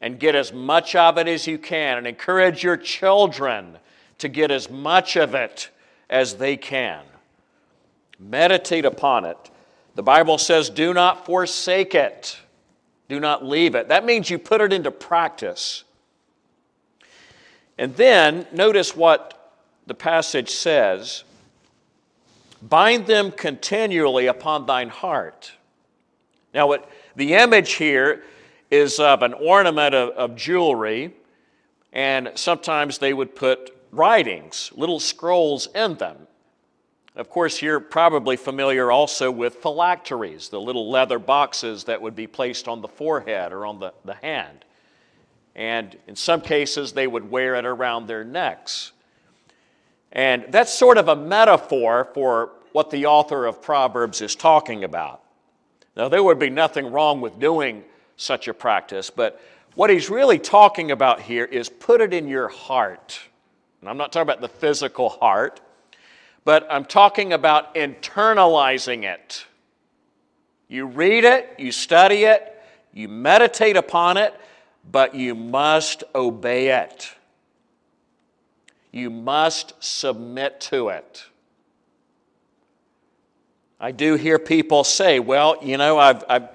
and 0.00 0.18
get 0.18 0.34
as 0.34 0.54
much 0.54 0.96
of 0.96 1.18
it 1.18 1.28
as 1.28 1.46
you 1.46 1.58
can 1.58 1.98
and 1.98 2.06
encourage 2.06 2.64
your 2.64 2.78
children 2.78 3.76
to 4.16 4.30
get 4.30 4.50
as 4.50 4.70
much 4.70 5.16
of 5.16 5.34
it 5.34 5.68
as 6.08 6.36
they 6.36 6.56
can. 6.56 7.02
Meditate 8.18 8.86
upon 8.86 9.26
it. 9.26 9.36
The 9.96 10.02
Bible 10.02 10.38
says, 10.38 10.70
do 10.70 10.94
not 10.94 11.26
forsake 11.26 11.94
it, 11.94 12.38
do 13.10 13.20
not 13.20 13.44
leave 13.44 13.74
it. 13.74 13.88
That 13.88 14.06
means 14.06 14.30
you 14.30 14.38
put 14.38 14.62
it 14.62 14.72
into 14.72 14.90
practice. 14.90 15.84
And 17.76 17.94
then 17.96 18.46
notice 18.50 18.96
what 18.96 19.52
the 19.86 19.94
passage 19.94 20.48
says 20.48 21.24
bind 22.68 23.06
them 23.06 23.30
continually 23.30 24.26
upon 24.26 24.66
thine 24.66 24.88
heart. 24.88 25.52
Now, 26.52 26.68
what, 26.68 26.88
the 27.16 27.34
image 27.34 27.74
here 27.74 28.22
is 28.70 28.98
of 28.98 29.22
an 29.22 29.34
ornament 29.34 29.94
of, 29.94 30.10
of 30.10 30.36
jewelry, 30.36 31.14
and 31.92 32.32
sometimes 32.34 32.98
they 32.98 33.12
would 33.12 33.34
put 33.34 33.76
writings, 33.92 34.72
little 34.74 35.00
scrolls 35.00 35.68
in 35.74 35.94
them. 35.94 36.26
Of 37.16 37.30
course, 37.30 37.62
you're 37.62 37.78
probably 37.78 38.36
familiar 38.36 38.90
also 38.90 39.30
with 39.30 39.56
phylacteries, 39.56 40.48
the 40.48 40.60
little 40.60 40.90
leather 40.90 41.20
boxes 41.20 41.84
that 41.84 42.02
would 42.02 42.16
be 42.16 42.26
placed 42.26 42.66
on 42.66 42.80
the 42.80 42.88
forehead 42.88 43.52
or 43.52 43.66
on 43.66 43.78
the, 43.78 43.92
the 44.04 44.14
hand. 44.14 44.64
And 45.54 45.96
in 46.08 46.16
some 46.16 46.40
cases, 46.40 46.92
they 46.92 47.06
would 47.06 47.30
wear 47.30 47.54
it 47.54 47.64
around 47.64 48.08
their 48.08 48.24
necks. 48.24 48.90
And 50.14 50.46
that's 50.48 50.72
sort 50.72 50.96
of 50.96 51.08
a 51.08 51.16
metaphor 51.16 52.08
for 52.14 52.52
what 52.72 52.90
the 52.90 53.06
author 53.06 53.46
of 53.46 53.60
Proverbs 53.60 54.20
is 54.20 54.34
talking 54.34 54.84
about. 54.84 55.22
Now, 55.96 56.08
there 56.08 56.22
would 56.22 56.38
be 56.38 56.50
nothing 56.50 56.90
wrong 56.90 57.20
with 57.20 57.38
doing 57.38 57.84
such 58.16 58.48
a 58.48 58.54
practice, 58.54 59.10
but 59.10 59.40
what 59.74 59.90
he's 59.90 60.08
really 60.08 60.38
talking 60.38 60.92
about 60.92 61.20
here 61.20 61.44
is 61.44 61.68
put 61.68 62.00
it 62.00 62.14
in 62.14 62.28
your 62.28 62.48
heart. 62.48 63.20
And 63.80 63.90
I'm 63.90 63.96
not 63.96 64.12
talking 64.12 64.22
about 64.22 64.40
the 64.40 64.48
physical 64.48 65.08
heart, 65.08 65.60
but 66.44 66.66
I'm 66.70 66.84
talking 66.84 67.32
about 67.32 67.74
internalizing 67.74 69.02
it. 69.02 69.44
You 70.68 70.86
read 70.86 71.24
it, 71.24 71.54
you 71.58 71.72
study 71.72 72.24
it, 72.24 72.62
you 72.92 73.08
meditate 73.08 73.76
upon 73.76 74.16
it, 74.16 74.34
but 74.90 75.14
you 75.14 75.34
must 75.34 76.04
obey 76.14 76.68
it. 76.68 77.12
You 78.94 79.10
must 79.10 79.74
submit 79.82 80.60
to 80.62 80.90
it. 80.90 81.24
I 83.80 83.90
do 83.90 84.14
hear 84.14 84.38
people 84.38 84.84
say, 84.84 85.18
well, 85.18 85.56
you 85.60 85.76
know, 85.78 85.98
I've, 85.98 86.22
I've 86.28 86.48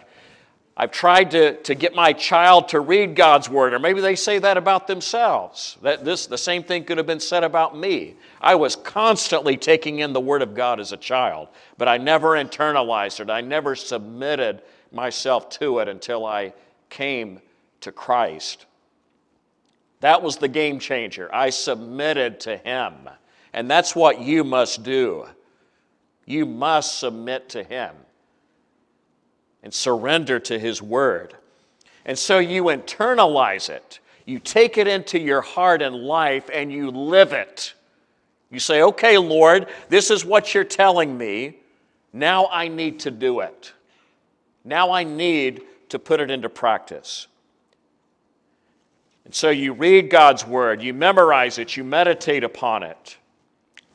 I've 0.78 0.92
tried 0.92 1.32
to, 1.32 1.62
to 1.64 1.76
get 1.76 1.94
my 1.94 2.14
child 2.14 2.70
to 2.70 2.80
read 2.80 3.14
God's 3.14 3.50
word, 3.50 3.74
or 3.74 3.80
maybe 3.80 4.00
they 4.00 4.16
say 4.16 4.40
that 4.40 4.56
about 4.56 4.88
themselves. 4.88 5.78
That 5.82 6.06
this 6.06 6.28
the 6.28 6.38
same 6.38 6.64
thing 6.64 6.86
could 6.86 6.98
have 6.98 7.06
been 7.06 7.20
said 7.20 7.44
about 7.44 7.78
me. 7.78 8.16
I 8.40 8.56
was 8.56 8.78
constantly 8.78 9.58
taking 9.58 10.00
in 10.00 10.14
the 10.14 10.22
word 10.22 10.42
of 10.42 10.56
God 10.56 10.80
as 10.80 10.94
a 10.94 10.98
child, 10.98 11.50
but 11.78 11.90
I 11.90 11.98
never 11.98 12.30
internalized 12.30 13.20
it. 13.20 13.30
I 13.30 13.42
never 13.42 13.76
submitted 13.76 14.62
myself 14.94 15.50
to 15.60 15.80
it 15.80 15.90
until 15.90 16.26
I 16.26 16.54
came 16.90 17.42
to 17.82 17.92
Christ. 17.92 18.66
That 20.02 20.22
was 20.22 20.38
the 20.38 20.48
game 20.48 20.80
changer. 20.80 21.30
I 21.34 21.50
submitted 21.50 22.40
to 22.42 22.58
him. 22.58 22.94
And 23.54 23.70
that's 23.70 23.96
what 23.96 24.22
you 24.22 24.44
must 24.44 24.84
do. 24.84 25.26
You 26.26 26.46
must 26.46 27.00
submit 27.00 27.50
to 27.50 27.64
him 27.64 27.96
and 29.64 29.74
surrender 29.74 30.40
to 30.40 30.58
His 30.58 30.82
Word. 30.82 31.36
And 32.06 32.18
so 32.18 32.40
you 32.40 32.66
internalize 32.66 33.70
it. 33.70 34.00
You 34.26 34.40
take 34.40 34.78
it 34.78 34.88
into 34.88 35.20
your 35.20 35.42
heart 35.42 35.82
and 35.82 35.96
life 35.96 36.50
and 36.54 36.72
you 36.72 36.92
live 36.92 37.34
it. 37.34 37.74
You 38.52 38.60
say, 38.60 38.82
okay, 38.84 39.18
Lord, 39.18 39.68
this 39.90 40.12
is 40.12 40.24
what 40.24 40.54
you're 40.54 40.64
telling 40.64 41.18
me. 41.18 41.58
Now 42.14 42.48
I 42.52 42.68
need 42.68 43.00
to 43.02 43.12
do 43.12 43.42
it. 43.42 43.74
Now 44.64 44.92
I 44.92 45.04
need 45.04 45.64
to 45.90 46.00
put 46.00 46.20
it 46.20 46.32
into 46.32 46.50
practice. 46.50 47.28
And 49.30 49.36
so 49.36 49.52
you 49.52 49.74
read 49.74 50.10
God's 50.10 50.44
Word, 50.44 50.82
you 50.82 50.92
memorize 50.92 51.60
it, 51.60 51.78
you 51.78 51.84
meditate 51.84 52.44
upon 52.44 52.82
it, 52.82 53.18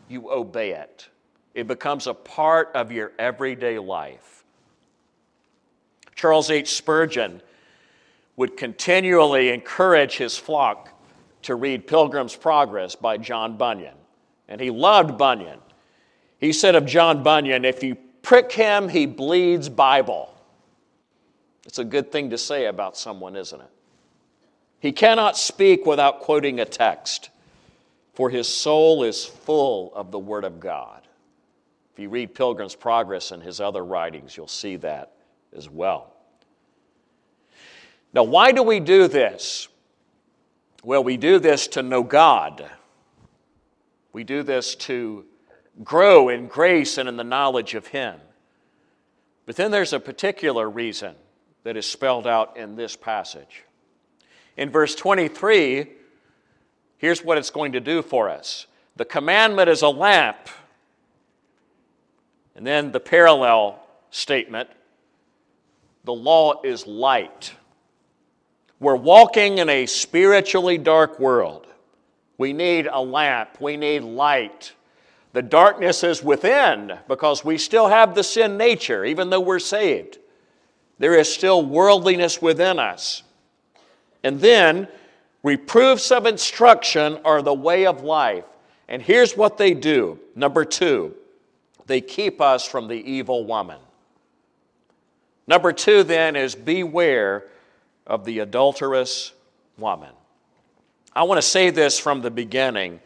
you 0.09 0.31
obey 0.31 0.75
it. 0.75 1.09
It 1.55 1.67
becomes 1.67 2.07
a 2.07 2.15
part 2.15 2.71
of 2.73 2.93
your 2.93 3.11
everyday 3.19 3.81
life. 3.81 4.45
Charles 6.15 6.51
H. 6.51 6.77
Spurgeon 6.77 7.43
would 8.37 8.57
continually 8.57 9.49
encourage 9.49 10.19
his 10.19 10.39
flock 10.39 10.91
to 11.43 11.57
read 11.57 11.89
Pilgrim's 11.89 12.37
Progress 12.37 12.95
by 12.95 13.17
John 13.19 13.57
Bunyan. 13.57 13.97
And 14.47 14.61
he 14.61 14.71
loved 14.71 15.19
Bunyan. 15.19 15.59
He 16.39 16.53
said 16.53 16.77
of 16.77 16.87
John 16.87 17.25
Bunyan, 17.25 17.65
if 17.65 17.83
you 17.83 17.97
prick 18.23 18.53
him, 18.53 18.89
he 18.89 19.05
bleeds 19.05 19.69
Bible. 19.69 20.33
It's 21.67 21.81
a 21.81 21.85
good 21.85 22.13
thing 22.13 22.31
to 22.31 22.39
say 22.39 22.67
about 22.67 22.97
someone, 22.97 23.35
isn't 23.35 23.61
it? 23.61 23.74
He 24.85 24.93
cannot 24.93 25.39
speak 25.39 25.87
without 25.87 26.21
quoting 26.21 26.61
a 26.61 26.67
text, 26.67 27.31
for 28.13 28.29
his 28.29 28.47
soul 28.47 29.03
is 29.03 29.25
full 29.25 29.91
of 29.95 30.11
the 30.11 30.19
Word 30.19 30.45
of 30.45 30.61
God. 30.61 31.01
If 31.95 32.01
you 32.01 32.11
read 32.11 32.35
Pilgrim's 32.35 32.75
Progress 32.75 33.31
and 33.31 33.43
his 33.43 33.63
other 33.63 33.83
writings, 33.83 34.37
you'll 34.37 34.47
see 34.47 34.77
that 34.77 35.13
as 35.57 35.71
well. 35.71 36.13
Now, 38.13 38.25
why 38.25 38.53
do 38.53 38.63
we 38.63 38.79
do 38.79 39.09
this? 39.09 39.69
Well, 40.83 41.03
we 41.03 41.17
do 41.17 41.39
this 41.39 41.67
to 41.69 41.83
know 41.83 42.03
God. 42.03 42.71
We 44.13 44.23
do 44.23 44.43
this 44.43 44.75
to 44.75 45.25
grow 45.83 46.29
in 46.29 46.47
grace 46.47 46.99
and 46.99 47.09
in 47.09 47.17
the 47.17 47.25
knowledge 47.25 47.75
of 47.75 47.87
Him. 47.87 48.21
But 49.47 49.57
then 49.57 49.71
there's 49.71 49.95
a 49.95 49.99
particular 49.99 50.69
reason 50.69 51.15
that 51.63 51.79
is 51.79 51.87
spelled 51.87 52.27
out 52.27 52.59
in 52.59 52.77
this 52.77 52.97
passage. 52.97 53.65
In 54.57 54.71
verse 54.71 54.95
23, 54.95 55.87
here's 56.99 57.25
what 57.25 57.39
it's 57.39 57.51
going 57.51 57.73
to 57.73 57.81
do 57.81 58.03
for 58.03 58.29
us 58.29 58.67
the 58.97 59.05
commandment 59.05 59.69
is 59.69 59.83
a 59.83 59.89
lamp. 59.89 60.49
And 62.57 62.65
then 62.65 62.93
the 62.93 63.01
parallel 63.01 63.85
statement 64.11 64.71
the 66.05 66.15
law 66.15 66.61
is 66.63 66.87
light. 66.87 67.55
We're 68.79 68.97
walking 68.97 69.59
in 69.59 69.71
a 69.71 69.87
spiritually 69.87 70.77
dark 70.77 71.19
world. 71.19 71.67
We 72.37 72.53
need 72.53 72.87
a 72.87 73.01
lamp, 73.01 73.61
we 73.61 73.77
need 73.77 74.03
light. 74.03 74.73
The 75.33 75.43
darkness 75.43 76.05
is 76.05 76.23
within 76.23 76.99
because 77.09 77.45
we 77.45 77.59
still 77.59 77.89
have 77.89 78.15
the 78.15 78.23
sin 78.23 78.57
nature, 78.57 79.05
even 79.05 79.31
though 79.31 79.41
we're 79.41 79.59
saved. 79.59 80.19
There 80.99 81.19
is 81.19 81.33
still 81.33 81.65
worldliness 81.65 82.41
within 82.41 82.79
us. 82.79 83.23
And 84.25 84.41
then, 84.41 84.89
reproofs 85.43 86.11
of 86.11 86.27
instruction 86.27 87.21
are 87.25 87.43
the 87.43 87.55
way 87.55 87.87
of 87.87 88.03
life. 88.03 88.45
And 88.89 89.01
here's 89.01 89.37
what 89.37 89.59
they 89.59 89.75
do 89.75 90.19
number 90.35 90.65
two, 90.65 91.15
they 91.87 92.01
keep 92.01 92.41
us 92.41 92.67
from 92.67 92.89
the 92.89 92.97
evil 92.97 93.45
woman. 93.45 93.79
Number 95.47 95.73
two, 95.73 96.03
then, 96.03 96.35
is 96.35 96.55
beware 96.55 97.45
of 98.07 98.25
the 98.25 98.41
adulterous 98.41 99.33
woman. 99.79 100.11
I 101.15 101.23
want 101.25 101.39
to 101.39 101.47
say 101.47 101.71
this 101.71 101.99
from 101.99 102.23
the 102.23 102.31
beginning 102.31 103.01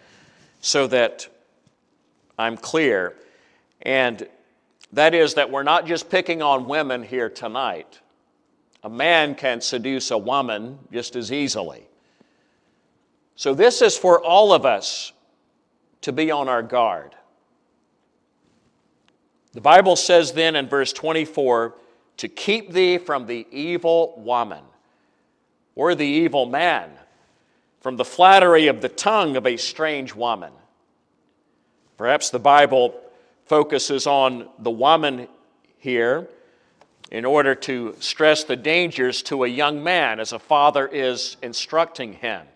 so 0.61 0.87
that 0.87 1.29
I'm 2.39 2.57
clear. 2.57 3.15
And 3.83 4.27
that 4.93 5.15
is 5.15 5.35
that 5.35 5.51
we're 5.51 5.65
not 5.65 5.87
just 5.87 6.09
picking 6.09 6.43
on 6.43 6.67
women 6.67 7.03
here 7.03 7.29
tonight. 7.29 8.01
A 8.85 8.89
man 8.89 9.35
can 9.35 9.61
seduce 9.61 10.11
a 10.11 10.19
woman 10.19 10.79
just 10.93 11.17
as 11.17 11.33
easily. 11.33 11.87
So, 13.37 13.55
this 13.55 13.83
is 13.83 13.97
for 13.97 14.23
all 14.23 14.53
of 14.53 14.65
us 14.65 15.13
to 16.03 16.13
be 16.13 16.31
on 16.31 16.49
our 16.49 16.63
guard. 16.63 17.15
The 19.53 19.61
Bible 19.61 19.97
says 19.97 20.33
then 20.33 20.57
in 20.57 20.69
verse 20.69 20.93
24 20.93 21.75
to 22.19 22.29
keep 22.29 22.73
thee 22.73 22.99
from 22.99 23.27
the 23.27 23.47
evil 23.51 24.15
woman 24.17 24.63
or 25.75 25.95
the 25.95 26.07
evil 26.07 26.47
man, 26.47 26.91
from 27.81 27.97
the 27.97 28.05
flattery 28.05 28.67
of 28.67 28.81
the 28.81 28.89
tongue 28.89 29.37
of 29.37 29.47
a 29.47 29.57
strange 29.57 30.15
woman 30.15 30.53
Perhaps 31.99 32.31
the 32.31 32.39
Bible 32.39 32.99
focuses 33.47 34.07
on 34.07 34.49
the 34.61 34.71
woman 34.71 35.27
here 35.79 36.29
in 37.11 37.25
order 37.25 37.55
to 37.55 37.95
stress 38.01 38.45
the 38.45 38.57
dangers 38.57 39.23
to 39.23 39.45
a 39.45 39.49
young 39.49 39.83
man 39.83 40.21
as 40.21 40.33
a 40.33 40.39
father 40.39 40.87
is 40.87 41.37
instructing 41.43 42.13
him. 42.13 42.47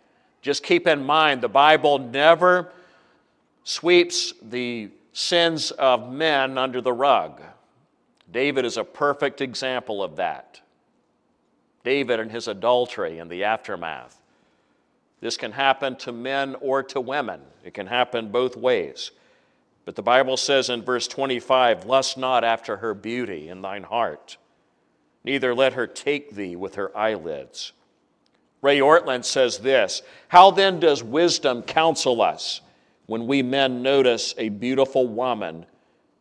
Just 0.42 0.62
keep 0.62 0.86
in 0.86 1.04
mind 1.04 1.40
the 1.40 1.48
Bible 1.48 1.98
never 1.98 2.70
sweeps 3.64 4.34
the 4.42 4.90
sins 5.12 5.70
of 5.72 6.12
men 6.12 6.58
under 6.58 6.80
the 6.80 6.92
rug. 6.92 7.40
David 8.30 8.64
is 8.64 8.76
a 8.76 8.84
perfect 8.84 9.40
example 9.40 10.02
of 10.02 10.16
that. 10.16 10.60
David 11.84 12.20
and 12.20 12.30
his 12.30 12.48
adultery 12.48 13.18
and 13.18 13.30
the 13.30 13.44
aftermath. 13.44 14.20
This 15.20 15.36
can 15.36 15.52
happen 15.52 15.96
to 15.96 16.12
men 16.12 16.56
or 16.60 16.82
to 16.84 17.00
women, 17.00 17.40
it 17.64 17.74
can 17.74 17.86
happen 17.86 18.30
both 18.30 18.56
ways. 18.56 19.12
But 19.84 19.96
the 19.96 20.02
Bible 20.02 20.36
says 20.36 20.70
in 20.70 20.82
verse 20.82 21.08
25, 21.08 21.86
Lust 21.86 22.16
not 22.16 22.44
after 22.44 22.76
her 22.76 22.94
beauty 22.94 23.48
in 23.48 23.62
thine 23.62 23.82
heart, 23.82 24.36
neither 25.24 25.54
let 25.54 25.72
her 25.72 25.86
take 25.86 26.34
thee 26.34 26.56
with 26.56 26.76
her 26.76 26.96
eyelids. 26.96 27.72
Ray 28.60 28.78
Ortlund 28.78 29.24
says 29.24 29.58
this 29.58 30.02
How 30.28 30.52
then 30.52 30.78
does 30.78 31.02
wisdom 31.02 31.62
counsel 31.62 32.22
us 32.22 32.60
when 33.06 33.26
we 33.26 33.42
men 33.42 33.82
notice 33.82 34.34
a 34.38 34.48
beautiful 34.48 35.08
woman 35.08 35.66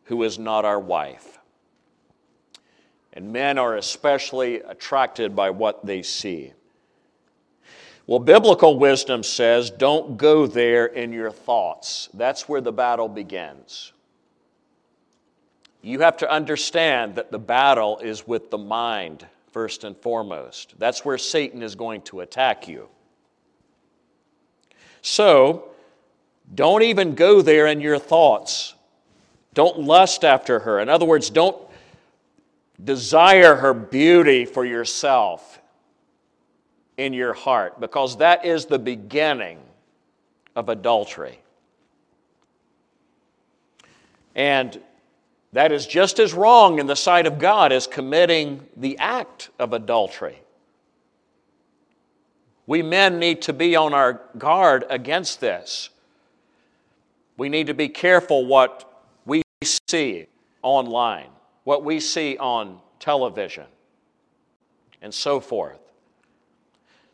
who 0.04 0.22
is 0.24 0.38
not 0.38 0.64
our 0.64 0.80
wife? 0.80 1.38
And 3.12 3.32
men 3.32 3.58
are 3.58 3.76
especially 3.76 4.56
attracted 4.56 5.36
by 5.36 5.50
what 5.50 5.86
they 5.86 6.02
see. 6.02 6.52
Well, 8.06 8.18
biblical 8.18 8.78
wisdom 8.78 9.22
says 9.22 9.70
don't 9.70 10.16
go 10.16 10.46
there 10.46 10.86
in 10.86 11.12
your 11.12 11.30
thoughts. 11.30 12.08
That's 12.14 12.48
where 12.48 12.60
the 12.60 12.72
battle 12.72 13.08
begins. 13.08 13.92
You 15.82 16.00
have 16.00 16.16
to 16.18 16.30
understand 16.30 17.16
that 17.16 17.30
the 17.30 17.38
battle 17.38 17.98
is 17.98 18.26
with 18.26 18.50
the 18.50 18.58
mind, 18.58 19.26
first 19.52 19.84
and 19.84 19.96
foremost. 19.96 20.74
That's 20.78 21.04
where 21.04 21.18
Satan 21.18 21.62
is 21.62 21.74
going 21.74 22.02
to 22.02 22.20
attack 22.20 22.68
you. 22.68 22.88
So, 25.00 25.70
don't 26.54 26.82
even 26.82 27.14
go 27.14 27.42
there 27.42 27.66
in 27.66 27.80
your 27.80 27.98
thoughts. 27.98 28.74
Don't 29.54 29.80
lust 29.80 30.24
after 30.24 30.60
her. 30.60 30.80
In 30.80 30.88
other 30.88 31.04
words, 31.04 31.30
don't 31.30 31.56
desire 32.82 33.56
her 33.56 33.74
beauty 33.74 34.44
for 34.44 34.64
yourself 34.64 35.61
in 37.02 37.12
your 37.12 37.32
heart 37.32 37.80
because 37.80 38.16
that 38.18 38.44
is 38.44 38.66
the 38.66 38.78
beginning 38.78 39.58
of 40.54 40.68
adultery. 40.68 41.40
And 44.36 44.80
that 45.52 45.72
is 45.72 45.86
just 45.86 46.18
as 46.20 46.32
wrong 46.32 46.78
in 46.78 46.86
the 46.86 46.96
sight 46.96 47.26
of 47.26 47.38
God 47.38 47.72
as 47.72 47.86
committing 47.86 48.66
the 48.76 48.96
act 48.98 49.50
of 49.58 49.72
adultery. 49.72 50.38
We 52.66 52.82
men 52.82 53.18
need 53.18 53.42
to 53.42 53.52
be 53.52 53.74
on 53.74 53.92
our 53.92 54.22
guard 54.38 54.84
against 54.88 55.40
this. 55.40 55.90
We 57.36 57.48
need 57.48 57.66
to 57.66 57.74
be 57.74 57.88
careful 57.88 58.46
what 58.46 59.04
we 59.26 59.42
see 59.88 60.26
online, 60.62 61.28
what 61.64 61.84
we 61.84 61.98
see 61.98 62.36
on 62.38 62.78
television, 63.00 63.66
and 65.02 65.12
so 65.12 65.40
forth. 65.40 65.80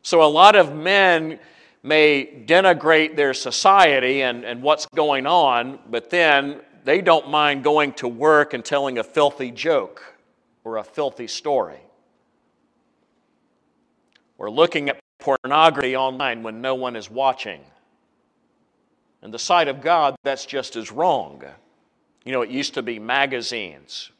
So, 0.08 0.22
a 0.22 0.24
lot 0.24 0.56
of 0.56 0.74
men 0.74 1.38
may 1.82 2.42
denigrate 2.46 3.14
their 3.14 3.34
society 3.34 4.22
and, 4.22 4.42
and 4.42 4.62
what's 4.62 4.86
going 4.86 5.26
on, 5.26 5.80
but 5.90 6.08
then 6.08 6.62
they 6.82 7.02
don't 7.02 7.28
mind 7.28 7.62
going 7.62 7.92
to 7.92 8.08
work 8.08 8.54
and 8.54 8.64
telling 8.64 8.96
a 8.96 9.04
filthy 9.04 9.50
joke 9.50 10.02
or 10.64 10.78
a 10.78 10.82
filthy 10.82 11.26
story. 11.26 11.82
Or 14.38 14.50
looking 14.50 14.88
at 14.88 14.98
pornography 15.18 15.94
online 15.94 16.42
when 16.42 16.62
no 16.62 16.74
one 16.74 16.96
is 16.96 17.10
watching. 17.10 17.60
In 19.22 19.30
the 19.30 19.38
sight 19.38 19.68
of 19.68 19.82
God, 19.82 20.16
that's 20.22 20.46
just 20.46 20.74
as 20.74 20.90
wrong. 20.90 21.44
You 22.24 22.32
know, 22.32 22.40
it 22.40 22.48
used 22.48 22.72
to 22.72 22.82
be 22.82 22.98
magazines, 22.98 24.10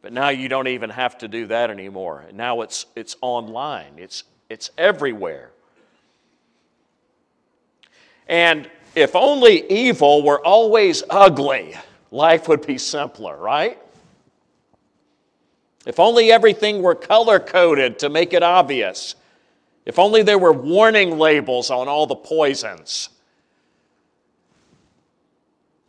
but 0.00 0.12
now 0.12 0.30
you 0.30 0.48
don't 0.48 0.66
even 0.66 0.90
have 0.90 1.18
to 1.18 1.28
do 1.28 1.46
that 1.46 1.70
anymore. 1.70 2.24
Now 2.32 2.62
it's, 2.62 2.86
it's 2.96 3.14
online, 3.20 3.92
it's 3.98 4.24
it's 4.52 4.70
everywhere. 4.76 5.48
And 8.28 8.70
if 8.94 9.16
only 9.16 9.66
evil 9.72 10.22
were 10.22 10.44
always 10.44 11.02
ugly, 11.08 11.74
life 12.10 12.48
would 12.48 12.66
be 12.66 12.76
simpler, 12.76 13.34
right? 13.38 13.78
If 15.86 15.98
only 15.98 16.30
everything 16.30 16.82
were 16.82 16.94
color 16.94 17.40
coded 17.40 17.98
to 18.00 18.10
make 18.10 18.34
it 18.34 18.42
obvious. 18.42 19.14
If 19.86 19.98
only 19.98 20.22
there 20.22 20.38
were 20.38 20.52
warning 20.52 21.18
labels 21.18 21.70
on 21.70 21.88
all 21.88 22.06
the 22.06 22.14
poisons. 22.14 23.08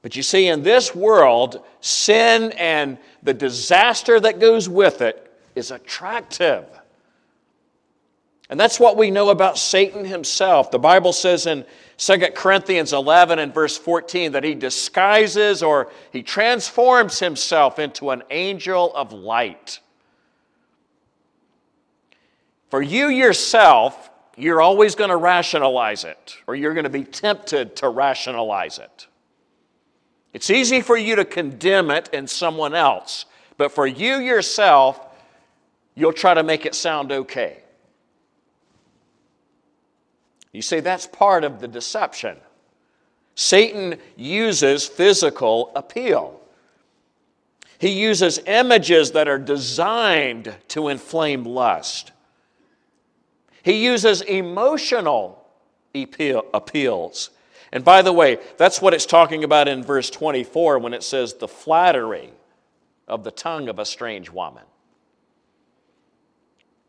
But 0.01 0.15
you 0.15 0.23
see, 0.23 0.47
in 0.47 0.63
this 0.63 0.95
world, 0.95 1.65
sin 1.81 2.53
and 2.53 2.97
the 3.23 3.33
disaster 3.33 4.21
that 4.21 4.39
goes 4.39 4.69
with 4.69 5.01
it 5.01 5.37
is 5.53 5.71
attractive. 5.71 6.65
And 8.53 8.59
that's 8.59 8.79
what 8.79 8.97
we 8.97 9.09
know 9.09 9.31
about 9.31 9.57
Satan 9.57 10.05
himself. 10.05 10.69
The 10.69 10.77
Bible 10.77 11.11
says 11.11 11.47
in 11.47 11.65
2 11.97 12.17
Corinthians 12.35 12.93
11 12.93 13.39
and 13.39 13.51
verse 13.51 13.79
14 13.79 14.33
that 14.33 14.43
he 14.43 14.53
disguises 14.53 15.63
or 15.63 15.91
he 16.11 16.21
transforms 16.21 17.17
himself 17.17 17.79
into 17.79 18.11
an 18.11 18.21
angel 18.29 18.93
of 18.93 19.11
light. 19.11 19.79
For 22.69 22.79
you 22.79 23.07
yourself, 23.07 24.11
you're 24.37 24.61
always 24.61 24.93
going 24.93 25.09
to 25.09 25.17
rationalize 25.17 26.03
it, 26.03 26.37
or 26.45 26.53
you're 26.53 26.75
going 26.75 26.83
to 26.83 26.91
be 26.91 27.05
tempted 27.05 27.75
to 27.77 27.89
rationalize 27.89 28.77
it. 28.77 29.07
It's 30.31 30.51
easy 30.51 30.81
for 30.81 30.95
you 30.95 31.15
to 31.15 31.25
condemn 31.25 31.89
it 31.89 32.07
in 32.13 32.27
someone 32.27 32.75
else, 32.75 33.25
but 33.57 33.71
for 33.71 33.87
you 33.87 34.17
yourself, 34.17 34.99
you'll 35.95 36.13
try 36.13 36.35
to 36.35 36.43
make 36.43 36.67
it 36.67 36.75
sound 36.75 37.11
okay. 37.11 37.62
You 40.53 40.61
see, 40.61 40.79
that's 40.79 41.07
part 41.07 41.43
of 41.43 41.59
the 41.59 41.67
deception. 41.67 42.37
Satan 43.35 43.97
uses 44.15 44.87
physical 44.87 45.71
appeal. 45.75 46.39
He 47.79 47.89
uses 47.89 48.39
images 48.45 49.11
that 49.11 49.27
are 49.27 49.39
designed 49.39 50.55
to 50.69 50.87
inflame 50.87 51.43
lust. 51.43 52.11
He 53.63 53.83
uses 53.83 54.21
emotional 54.21 55.43
appeal, 55.95 56.45
appeals. 56.53 57.31
And 57.71 57.83
by 57.83 58.03
the 58.03 58.13
way, 58.13 58.37
that's 58.57 58.81
what 58.81 58.93
it's 58.93 59.07
talking 59.07 59.43
about 59.43 59.67
in 59.67 59.83
verse 59.83 60.09
24 60.11 60.79
when 60.79 60.93
it 60.93 61.01
says 61.01 61.33
the 61.33 61.47
flattery 61.47 62.31
of 63.07 63.23
the 63.23 63.31
tongue 63.31 63.67
of 63.67 63.79
a 63.79 63.85
strange 63.85 64.29
woman. 64.29 64.63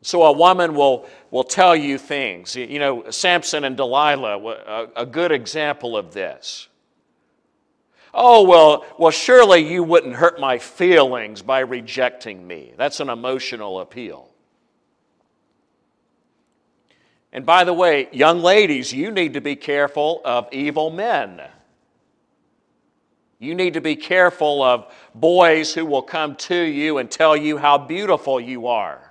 So 0.04 0.22
a 0.24 0.32
woman 0.32 0.74
will, 0.74 1.06
will 1.30 1.44
tell 1.44 1.74
you 1.74 1.96
things. 1.96 2.54
You 2.54 2.78
know, 2.78 3.10
Samson 3.10 3.64
and 3.64 3.74
Delilah, 3.74 4.38
a, 4.38 4.88
a 4.96 5.06
good 5.06 5.32
example 5.32 5.96
of 5.96 6.12
this. 6.12 6.68
Oh, 8.12 8.46
well, 8.46 8.84
well, 8.98 9.10
surely 9.10 9.60
you 9.66 9.82
wouldn't 9.82 10.14
hurt 10.14 10.38
my 10.38 10.58
feelings 10.58 11.40
by 11.40 11.60
rejecting 11.60 12.46
me. 12.46 12.74
That's 12.76 13.00
an 13.00 13.08
emotional 13.08 13.80
appeal. 13.80 14.28
And 17.32 17.46
by 17.46 17.64
the 17.64 17.72
way, 17.72 18.08
young 18.12 18.40
ladies, 18.40 18.92
you 18.92 19.10
need 19.10 19.32
to 19.32 19.40
be 19.40 19.56
careful 19.56 20.20
of 20.22 20.48
evil 20.52 20.90
men. 20.90 21.40
You 23.38 23.54
need 23.54 23.72
to 23.72 23.80
be 23.80 23.96
careful 23.96 24.62
of 24.62 24.94
boys 25.14 25.72
who 25.72 25.86
will 25.86 26.02
come 26.02 26.36
to 26.36 26.56
you 26.56 26.98
and 26.98 27.10
tell 27.10 27.34
you 27.34 27.56
how 27.56 27.78
beautiful 27.78 28.38
you 28.38 28.66
are. 28.66 29.03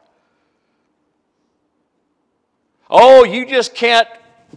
Oh, 2.90 3.24
you 3.24 3.46
just 3.46 3.74
can't 3.76 4.08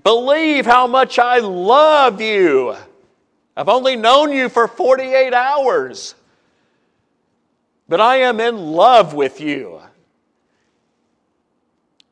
believe 0.02 0.66
how 0.66 0.86
much 0.86 1.18
I 1.18 1.38
love 1.38 2.20
you. 2.20 2.76
I've 3.56 3.68
only 3.68 3.96
known 3.96 4.32
you 4.32 4.48
for 4.48 4.68
48 4.68 5.32
hours, 5.32 6.14
but 7.88 8.00
I 8.00 8.18
am 8.18 8.40
in 8.40 8.58
love 8.58 9.14
with 9.14 9.40
you. 9.40 9.80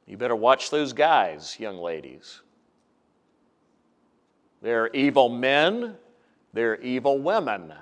You 0.07 0.17
better 0.17 0.37
watch 0.37 0.71
those 0.71 0.93
guys, 0.93 1.59
young 1.59 1.77
ladies. 1.77 2.41
They're 4.63 4.89
evil 4.95 5.29
men, 5.29 5.97
they're 6.55 6.81
evil 6.81 7.19
women, 7.19 7.73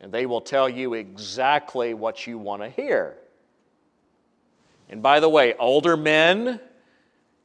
and 0.00 0.12
they 0.12 0.26
will 0.26 0.42
tell 0.42 0.68
you 0.68 0.92
exactly 0.94 1.94
what 1.94 2.26
you 2.26 2.36
want 2.36 2.60
to 2.62 2.68
hear. 2.68 3.16
And 4.90 5.02
by 5.02 5.20
the 5.20 5.28
way, 5.28 5.54
older 5.54 5.96
men, 5.96 6.60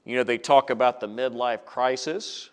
you 0.06 0.16
know, 0.16 0.24
they 0.24 0.38
talk 0.38 0.70
about 0.70 1.00
the 1.00 1.08
midlife 1.08 1.66
crisis. 1.66 2.50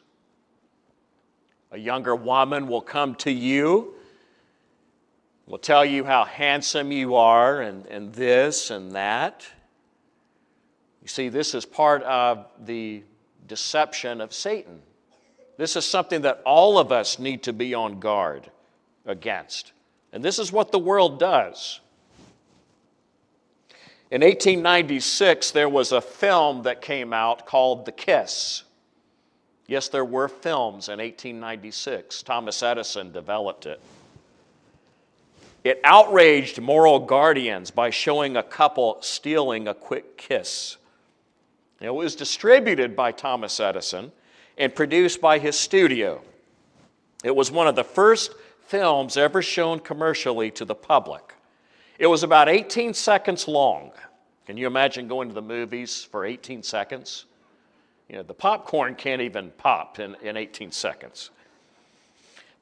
A 1.71 1.79
younger 1.79 2.15
woman 2.15 2.67
will 2.67 2.81
come 2.81 3.15
to 3.17 3.31
you, 3.31 3.95
will 5.47 5.59
tell 5.59 5.85
you 5.85 6.05
how 6.05 6.25
handsome 6.25 6.93
you 6.93 7.15
are, 7.17 7.61
and, 7.61 7.87
and 7.87 8.13
this 8.13 8.71
and 8.71 8.93
that. 8.93 9.47
You 11.03 11.09
see, 11.09 11.29
this 11.29 11.55
is 11.55 11.65
part 11.65 12.03
of 12.03 12.47
the 12.65 13.03
deception 13.47 14.21
of 14.21 14.33
Satan. 14.33 14.83
This 15.57 15.75
is 15.75 15.85
something 15.85 16.23
that 16.23 16.43
all 16.45 16.79
of 16.79 16.93
us 16.93 17.19
need 17.19 17.43
to 17.45 17.53
be 17.53 17.75
on 17.75 17.99
guard 17.99 18.51
against. 19.07 19.73
And 20.13 20.25
this 20.25 20.39
is 20.39 20.53
what 20.53 20.71
the 20.71 20.79
world 20.79 21.19
does. 21.19 21.81
In 24.11 24.23
1896, 24.23 25.51
there 25.51 25.69
was 25.69 25.93
a 25.93 26.01
film 26.01 26.63
that 26.63 26.81
came 26.81 27.13
out 27.13 27.45
called 27.45 27.85
The 27.85 27.93
Kiss. 27.93 28.63
Yes, 29.67 29.89
there 29.89 30.05
were 30.05 30.29
films 30.29 30.89
in 30.89 30.99
1896. 30.99 32.23
Thomas 32.23 32.63
Edison 32.63 33.13
developed 33.13 33.67
it. 33.67 33.81
It 35.63 35.79
outraged 35.85 36.59
moral 36.59 37.01
guardians 37.01 37.71
by 37.71 37.91
showing 37.91 38.39
a 38.39 38.43
couple 38.43 38.97
stealing 39.03 39.69
a 39.69 39.75
quick 39.75 40.17
kiss. 40.17 40.79
It 41.81 41.95
was 41.95 42.17
distributed 42.17 42.97
by 42.97 43.13
Thomas 43.13 43.61
Edison 43.61 44.11
and 44.57 44.75
produced 44.75 45.21
by 45.21 45.39
his 45.39 45.59
studio. 45.59 46.23
It 47.23 47.37
was 47.37 47.51
one 47.51 47.67
of 47.69 47.77
the 47.77 47.85
first 47.85 48.33
films 48.65 49.19
ever 49.19 49.43
shown 49.43 49.81
commercially 49.81 50.51
to 50.53 50.65
the 50.65 50.75
public. 50.75 51.35
It 51.99 52.07
was 52.07 52.23
about 52.23 52.49
18 52.49 52.95
seconds 52.95 53.49
long. 53.49 53.91
Can 54.47 54.57
you 54.57 54.67
imagine 54.67 55.09
going 55.09 55.29
to 55.29 55.35
the 55.35 55.43
movies 55.43 56.05
for 56.05 56.25
18 56.25 56.63
seconds? 56.63 57.25
You 58.09 58.17
know, 58.17 58.23
the 58.23 58.35
popcorn 58.35 58.95
can't 58.95 59.21
even 59.21 59.51
pop 59.59 59.99
in, 59.99 60.17
in 60.23 60.37
18 60.37 60.71
seconds. 60.71 61.31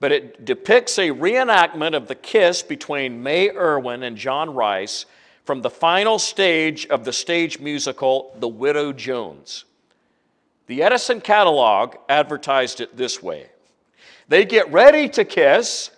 But 0.00 0.10
it 0.10 0.44
depicts 0.44 0.98
a 0.98 1.10
reenactment 1.10 1.94
of 1.94 2.08
the 2.08 2.14
kiss 2.14 2.62
between 2.62 3.22
May 3.22 3.50
Irwin 3.50 4.02
and 4.02 4.16
John 4.16 4.52
Rice 4.54 5.06
from 5.44 5.62
the 5.62 5.70
final 5.70 6.18
stage 6.18 6.86
of 6.86 7.04
the 7.04 7.12
stage 7.12 7.60
musical 7.60 8.34
The 8.40 8.48
Widow 8.48 8.92
Jones. 8.92 9.64
The 10.66 10.82
Edison 10.82 11.20
catalog 11.20 11.94
advertised 12.08 12.80
it 12.80 12.96
this 12.96 13.22
way 13.22 13.46
They 14.28 14.44
get 14.44 14.70
ready 14.72 15.08
to 15.10 15.24
kiss, 15.24 15.90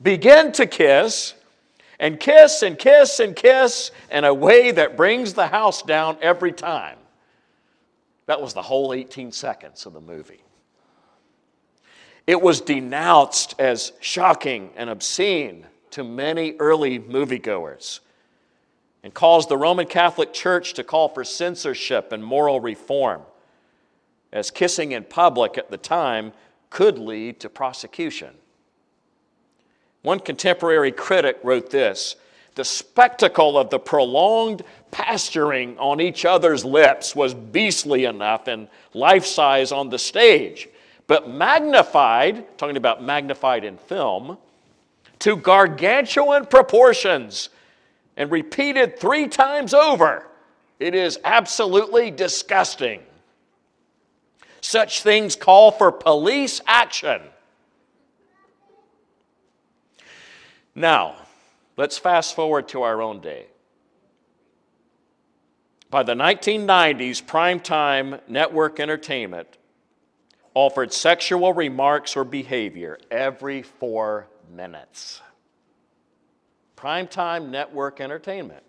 begin 0.00 0.52
to 0.52 0.66
kiss, 0.66 1.34
and 2.04 2.20
kiss 2.20 2.62
and 2.62 2.78
kiss 2.78 3.18
and 3.18 3.34
kiss 3.34 3.90
in 4.10 4.24
a 4.24 4.34
way 4.34 4.70
that 4.72 4.94
brings 4.94 5.32
the 5.32 5.46
house 5.46 5.80
down 5.80 6.18
every 6.20 6.52
time. 6.52 6.98
That 8.26 8.42
was 8.42 8.52
the 8.52 8.60
whole 8.60 8.92
18 8.92 9.32
seconds 9.32 9.86
of 9.86 9.94
the 9.94 10.02
movie. 10.02 10.42
It 12.26 12.42
was 12.42 12.60
denounced 12.60 13.54
as 13.58 13.94
shocking 14.00 14.68
and 14.76 14.90
obscene 14.90 15.64
to 15.92 16.04
many 16.04 16.56
early 16.58 16.98
moviegoers 16.98 18.00
and 19.02 19.14
caused 19.14 19.48
the 19.48 19.56
Roman 19.56 19.86
Catholic 19.86 20.34
Church 20.34 20.74
to 20.74 20.84
call 20.84 21.08
for 21.08 21.24
censorship 21.24 22.12
and 22.12 22.22
moral 22.22 22.60
reform, 22.60 23.22
as 24.30 24.50
kissing 24.50 24.92
in 24.92 25.04
public 25.04 25.56
at 25.56 25.70
the 25.70 25.78
time 25.78 26.34
could 26.68 26.98
lead 26.98 27.40
to 27.40 27.48
prosecution. 27.48 28.34
One 30.04 30.20
contemporary 30.20 30.92
critic 30.92 31.38
wrote 31.42 31.70
this 31.70 32.16
The 32.54 32.64
spectacle 32.64 33.58
of 33.58 33.70
the 33.70 33.78
prolonged 33.78 34.62
pasturing 34.90 35.76
on 35.78 36.00
each 36.00 36.26
other's 36.26 36.62
lips 36.62 37.16
was 37.16 37.32
beastly 37.32 38.04
enough 38.04 38.46
and 38.46 38.68
life 38.92 39.24
size 39.24 39.72
on 39.72 39.88
the 39.88 39.98
stage, 39.98 40.68
but 41.06 41.30
magnified, 41.30 42.58
talking 42.58 42.76
about 42.76 43.02
magnified 43.02 43.64
in 43.64 43.78
film, 43.78 44.36
to 45.20 45.36
gargantuan 45.36 46.44
proportions 46.44 47.48
and 48.18 48.30
repeated 48.30 48.98
three 48.98 49.26
times 49.26 49.72
over. 49.72 50.26
It 50.78 50.94
is 50.94 51.18
absolutely 51.24 52.10
disgusting. 52.10 53.00
Such 54.60 55.02
things 55.02 55.34
call 55.34 55.70
for 55.70 55.90
police 55.90 56.60
action. 56.66 57.22
Now, 60.74 61.16
let's 61.76 61.98
fast 61.98 62.34
forward 62.34 62.68
to 62.68 62.82
our 62.82 63.00
own 63.00 63.20
day. 63.20 63.46
By 65.90 66.02
the 66.02 66.14
1990s, 66.14 67.22
primetime 67.22 68.20
network 68.28 68.80
entertainment 68.80 69.58
offered 70.54 70.92
sexual 70.92 71.52
remarks 71.52 72.16
or 72.16 72.24
behavior 72.24 72.98
every 73.10 73.62
four 73.62 74.28
minutes 74.52 75.20
primetime 76.84 77.48
network 77.48 78.00
entertainment. 78.00 78.62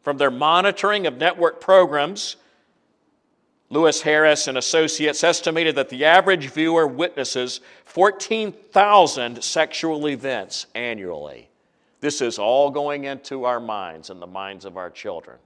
From 0.00 0.16
their 0.16 0.30
monitoring 0.30 1.06
of 1.06 1.18
network 1.18 1.60
programs, 1.60 2.36
Louis 3.72 4.02
Harris 4.02 4.48
and 4.48 4.58
Associates 4.58 5.24
estimated 5.24 5.76
that 5.76 5.88
the 5.88 6.04
average 6.04 6.50
viewer 6.50 6.86
witnesses 6.86 7.62
14,000 7.86 9.42
sexual 9.42 10.10
events 10.10 10.66
annually. 10.74 11.48
This 12.02 12.20
is 12.20 12.38
all 12.38 12.70
going 12.70 13.04
into 13.04 13.44
our 13.44 13.60
minds 13.60 14.10
and 14.10 14.20
the 14.20 14.26
minds 14.26 14.66
of 14.66 14.76
our 14.76 14.90
children. 14.90 15.38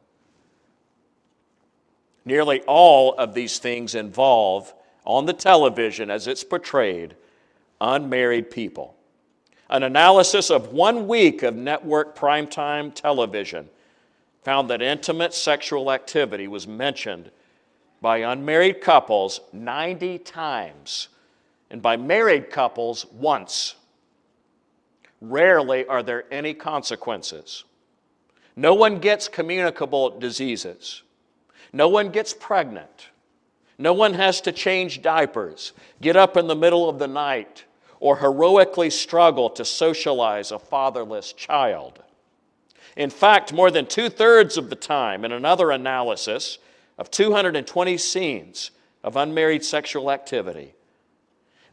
Nearly 2.25 2.63
all 2.63 3.15
of 3.15 3.33
these 3.33 3.61
things 3.61 3.95
involve, 3.95 4.75
on 5.05 5.27
the 5.27 5.33
television 5.33 6.11
as 6.11 6.27
it's 6.27 6.43
portrayed, 6.43 7.15
unmarried 7.81 8.51
people. 8.51 8.97
An 9.71 9.85
analysis 9.85 10.51
of 10.51 10.73
one 10.73 11.07
week 11.07 11.45
of 11.45 11.55
network 11.55 12.19
primetime 12.19 12.93
television 12.93 13.69
found 14.43 14.69
that 14.71 14.83
intimate 14.83 15.33
sexual 15.33 15.93
activity 15.93 16.49
was 16.49 16.67
mentioned 16.67 17.31
by 18.01 18.19
unmarried 18.19 18.81
couples 18.81 19.41
90 19.53 20.19
times 20.19 21.09
and 21.71 21.83
by 21.83 21.97
married 21.97 22.51
couples 22.51 23.07
once. 23.07 23.75
Rarely 25.21 25.87
are 25.87 26.03
there 26.03 26.25
any 26.31 26.55
consequences. 26.55 27.65
No 28.55 28.75
one 28.75 28.99
gets 28.99 29.29
communicable 29.29 30.19
diseases. 30.19 31.03
No 31.73 31.89
one 31.89 32.11
gets 32.11 32.33
pregnant. 32.33 33.09
No 33.79 33.93
one 33.93 34.15
has 34.15 34.41
to 34.43 34.53
change 34.53 35.03
diapers, 35.03 35.73
get 36.01 36.17
up 36.17 36.37
in 36.37 36.47
the 36.47 36.57
middle 36.57 36.89
of 36.89 36.99
the 36.99 37.09
night, 37.09 37.65
or 38.01 38.17
heroically 38.17 38.89
struggle 38.89 39.51
to 39.51 39.65
socialize 39.65 40.51
a 40.51 40.59
fatherless 40.59 41.33
child. 41.33 42.03
In 42.97 43.11
fact, 43.11 43.53
more 43.53 43.71
than 43.71 43.85
two 43.85 44.09
thirds 44.09 44.57
of 44.57 44.71
the 44.71 44.77
time, 44.77 45.25
in 45.25 45.33
another 45.33 45.71
analysis 45.71 46.59
of 46.99 47.11
220 47.11 47.99
scenes 47.99 48.71
of 49.05 49.17
unmarried 49.17 49.65
sexual 49.65 50.11
activity, 50.11 50.75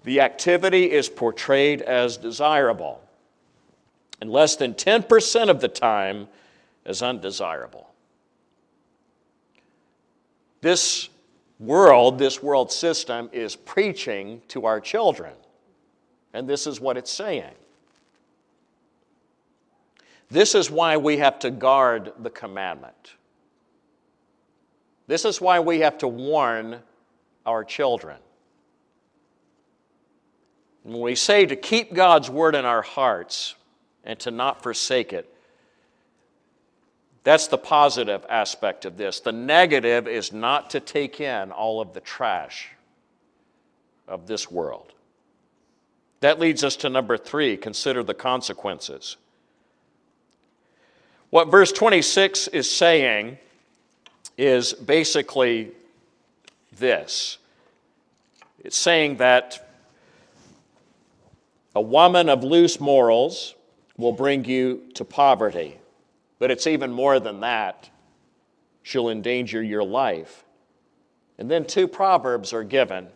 the 0.04 0.20
activity 0.20 0.92
is 0.92 1.10
portrayed 1.10 1.82
as 1.82 2.18
desirable, 2.18 3.02
and 4.20 4.30
less 4.30 4.56
than 4.56 4.74
10% 4.74 5.50
of 5.50 5.62
the 5.62 5.68
time 5.68 6.28
as 6.86 7.02
undesirable. 7.02 7.90
This 10.62 11.10
world, 11.60 12.20
this 12.20 12.42
world 12.42 12.72
system, 12.72 13.30
is 13.32 13.56
preaching 13.56 14.42
to 14.50 14.66
our 14.66 14.80
children. 14.80 15.34
And 16.34 16.48
this 16.48 16.68
is 16.68 16.80
what 16.80 16.98
it's 16.98 17.12
saying. 17.12 17.54
This 20.30 20.56
is 20.56 20.72
why 20.72 20.98
we 20.98 21.18
have 21.18 21.38
to 21.40 21.52
guard 21.52 22.14
the 22.20 22.30
commandment. 22.30 23.14
This 25.08 25.26
is 25.26 25.42
why 25.42 25.60
we 25.60 25.80
have 25.80 25.98
to 26.00 26.08
warn 26.08 26.80
our 27.46 27.64
children. 27.64 28.18
When 30.84 31.00
we 31.00 31.16
say 31.16 31.46
to 31.46 31.56
keep 31.56 31.94
God's 31.94 32.30
word 32.30 32.56
in 32.56 32.66
our 32.66 32.82
hearts 32.82 33.56
and 34.04 34.20
to 34.20 34.32
not 34.32 34.64
forsake 34.64 35.14
it, 35.14 35.30
that's 37.24 37.48
the 37.48 37.58
positive 37.58 38.26
aspect 38.30 38.84
of 38.84 38.98
this. 38.98 39.22
The 39.22 39.32
negative 39.32 40.08
is 40.08 40.34
not 40.34 40.72
to 40.72 40.82
take 40.82 41.22
in 41.22 41.52
all 41.52 41.80
of 41.80 41.94
the 41.94 42.02
trash 42.02 42.70
of 44.08 44.28
this 44.28 44.52
world. 44.52 44.94
That 46.20 46.40
leads 46.40 46.64
us 46.64 46.76
to 46.78 46.90
number 46.90 47.18
three 47.18 47.56
consider 47.56 48.04
the 48.04 48.14
consequences. 48.14 49.18
What 51.30 51.50
verse 51.50 51.72
26 51.72 52.50
is 52.50 52.70
saying 52.70 53.38
is 54.38 54.74
basically 54.74 55.72
this 56.78 57.38
it's 58.64 58.78
saying 58.78 59.18
that 59.18 59.68
a 61.76 61.82
woman 61.82 62.30
of 62.30 62.44
loose 62.44 62.80
morals 62.80 63.56
will 63.98 64.14
bring 64.14 64.46
you 64.46 64.84
to 64.96 65.04
poverty. 65.04 65.78
But 66.40 66.50
it's 66.50 66.66
even 66.66 66.92
more 66.92 67.20
than 67.20 67.42
that. 67.42 67.90
She'll 68.84 69.10
endanger 69.10 69.62
your 69.62 69.84
life. 69.84 70.46
And 71.38 71.50
then 71.52 71.66
two 71.66 71.88
proverbs 71.88 72.54
are 72.54 72.64
given. 72.64 73.08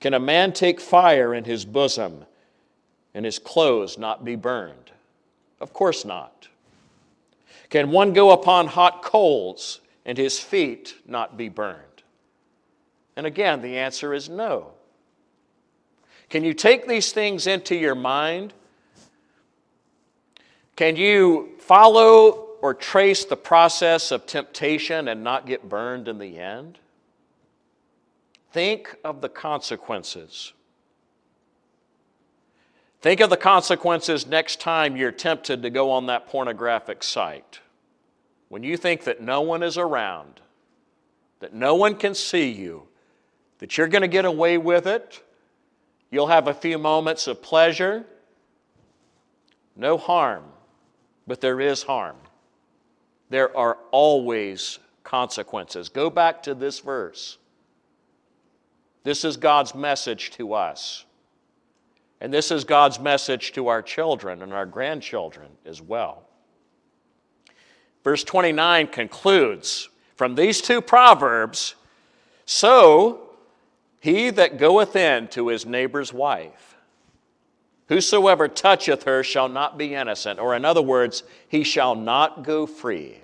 Can 0.00 0.14
a 0.14 0.20
man 0.20 0.52
take 0.52 0.80
fire 0.80 1.34
in 1.34 1.44
his 1.44 1.64
bosom 1.64 2.24
and 3.14 3.24
his 3.24 3.38
clothes 3.38 3.98
not 3.98 4.24
be 4.24 4.36
burned? 4.36 4.92
Of 5.60 5.72
course 5.72 6.04
not. 6.04 6.48
Can 7.70 7.90
one 7.90 8.12
go 8.12 8.30
upon 8.30 8.68
hot 8.68 9.02
coals 9.02 9.80
and 10.08 10.18
his 10.18 10.40
feet 10.40 10.96
not 11.06 11.36
be 11.36 11.48
burned? 11.48 12.02
And 13.14 13.26
again, 13.26 13.62
the 13.62 13.78
answer 13.78 14.12
is 14.12 14.28
no. 14.28 14.72
Can 16.28 16.42
you 16.42 16.52
take 16.52 16.88
these 16.88 17.12
things 17.12 17.46
into 17.46 17.76
your 17.76 17.94
mind 17.94 18.52
can 20.78 20.94
you 20.94 21.56
follow 21.58 22.50
or 22.62 22.72
trace 22.72 23.24
the 23.24 23.36
process 23.36 24.12
of 24.12 24.26
temptation 24.26 25.08
and 25.08 25.24
not 25.24 25.44
get 25.44 25.68
burned 25.68 26.06
in 26.06 26.18
the 26.18 26.38
end? 26.38 26.78
Think 28.52 28.94
of 29.02 29.20
the 29.20 29.28
consequences. 29.28 30.52
Think 33.00 33.18
of 33.18 33.28
the 33.28 33.36
consequences 33.36 34.24
next 34.24 34.60
time 34.60 34.96
you're 34.96 35.10
tempted 35.10 35.62
to 35.62 35.70
go 35.70 35.90
on 35.90 36.06
that 36.06 36.28
pornographic 36.28 37.02
site. 37.02 37.58
When 38.48 38.62
you 38.62 38.76
think 38.76 39.04
that 39.04 39.20
no 39.20 39.40
one 39.40 39.62
is 39.62 39.76
around, 39.76 40.40
that 41.40 41.52
no 41.54 41.74
one 41.74 41.94
can 41.94 42.14
see 42.14 42.50
you, 42.50 42.88
that 43.58 43.76
you're 43.76 43.88
going 43.88 44.02
to 44.02 44.08
get 44.08 44.24
away 44.24 44.58
with 44.58 44.86
it, 44.86 45.22
you'll 46.10 46.28
have 46.28 46.48
a 46.48 46.54
few 46.54 46.78
moments 46.78 47.26
of 47.26 47.42
pleasure, 47.42 48.04
no 49.76 49.96
harm 49.96 50.44
but 51.28 51.40
there 51.42 51.60
is 51.60 51.84
harm. 51.84 52.16
There 53.28 53.54
are 53.56 53.76
always 53.92 54.80
consequences. 55.04 55.90
Go 55.90 56.10
back 56.10 56.42
to 56.44 56.54
this 56.54 56.80
verse. 56.80 57.36
This 59.04 59.24
is 59.24 59.36
God's 59.36 59.74
message 59.74 60.30
to 60.32 60.54
us. 60.54 61.04
And 62.20 62.32
this 62.32 62.50
is 62.50 62.64
God's 62.64 62.98
message 62.98 63.52
to 63.52 63.68
our 63.68 63.82
children 63.82 64.42
and 64.42 64.52
our 64.52 64.66
grandchildren 64.66 65.48
as 65.64 65.80
well. 65.80 66.27
Verse 68.08 68.24
29 68.24 68.86
concludes 68.86 69.90
from 70.16 70.34
these 70.34 70.62
two 70.62 70.80
proverbs 70.80 71.74
So 72.46 73.32
he 74.00 74.30
that 74.30 74.56
goeth 74.56 74.96
in 74.96 75.28
to 75.28 75.48
his 75.48 75.66
neighbor's 75.66 76.10
wife 76.10 76.78
Whosoever 77.88 78.48
toucheth 78.48 79.02
her 79.02 79.22
shall 79.22 79.50
not 79.50 79.76
be 79.76 79.94
innocent, 79.94 80.40
or 80.40 80.56
in 80.56 80.64
other 80.64 80.80
words, 80.80 81.22
he 81.48 81.64
shall 81.64 81.94
not 81.94 82.44
go 82.44 82.64
free. 82.66 83.18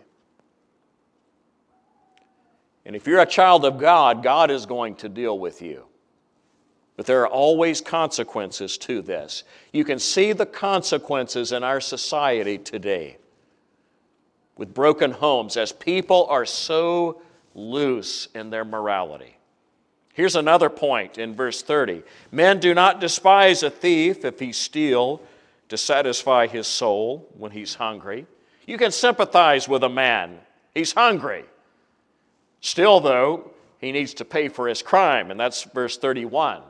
And 2.85 2.94
if 2.94 3.07
you're 3.07 3.20
a 3.20 3.27
child 3.27 3.64
of 3.64 3.79
God, 3.79 4.23
God 4.23 4.51
is 4.51 4.66
going 4.66 4.97
to 4.97 5.09
deal 5.09 5.38
with 5.38 5.62
you. 5.62 5.87
But 6.99 7.07
there 7.07 7.23
are 7.23 7.29
always 7.29 7.81
consequences 7.81 8.77
to 8.79 9.01
this. 9.01 9.44
You 9.73 9.83
can 9.83 9.99
see 9.99 10.35
the 10.35 10.44
consequences 10.44 11.53
in 11.53 11.64
our 11.64 11.81
society 11.81 12.59
today 12.59 13.16
with 14.57 14.75
broken 14.75 15.11
homes 15.11 15.57
as 15.57 15.73
people 15.73 16.27
are 16.29 16.47
so 16.47 17.21
loose 17.55 18.29
in 18.35 18.51
their 18.51 18.64
morality. 18.64 19.37
Here's 20.12 20.37
another 20.37 20.71
point 20.71 21.19
in 21.19 21.35
verse 21.35 21.62
30 21.62 22.03
Men 22.31 22.61
do 22.61 22.75
not 22.75 23.01
despise 23.01 23.62
a 23.62 23.71
thief 23.71 24.25
if 24.25 24.38
he 24.38 24.53
steal 24.53 25.21
to 25.69 25.77
satisfy 25.77 26.47
his 26.47 26.67
soul 26.67 27.29
when 27.37 27.51
he's 27.51 27.75
hungry. 27.75 28.27
You 28.67 28.79
can 28.79 28.93
sympathize 28.93 29.69
with 29.69 29.83
a 29.83 29.88
man, 29.88 30.38
he's 30.75 30.93
hungry. 30.93 31.45
Still, 32.61 33.01
though, 33.01 33.51
he 33.79 33.93
needs 33.93 34.14
to 34.14 34.25
pay 34.25 34.49
for 34.49 34.69
his 34.69 34.81
crime, 34.83 35.31
and 35.31 35.38
that's 35.38 35.64
verse 35.64 35.99
31. 35.99 36.62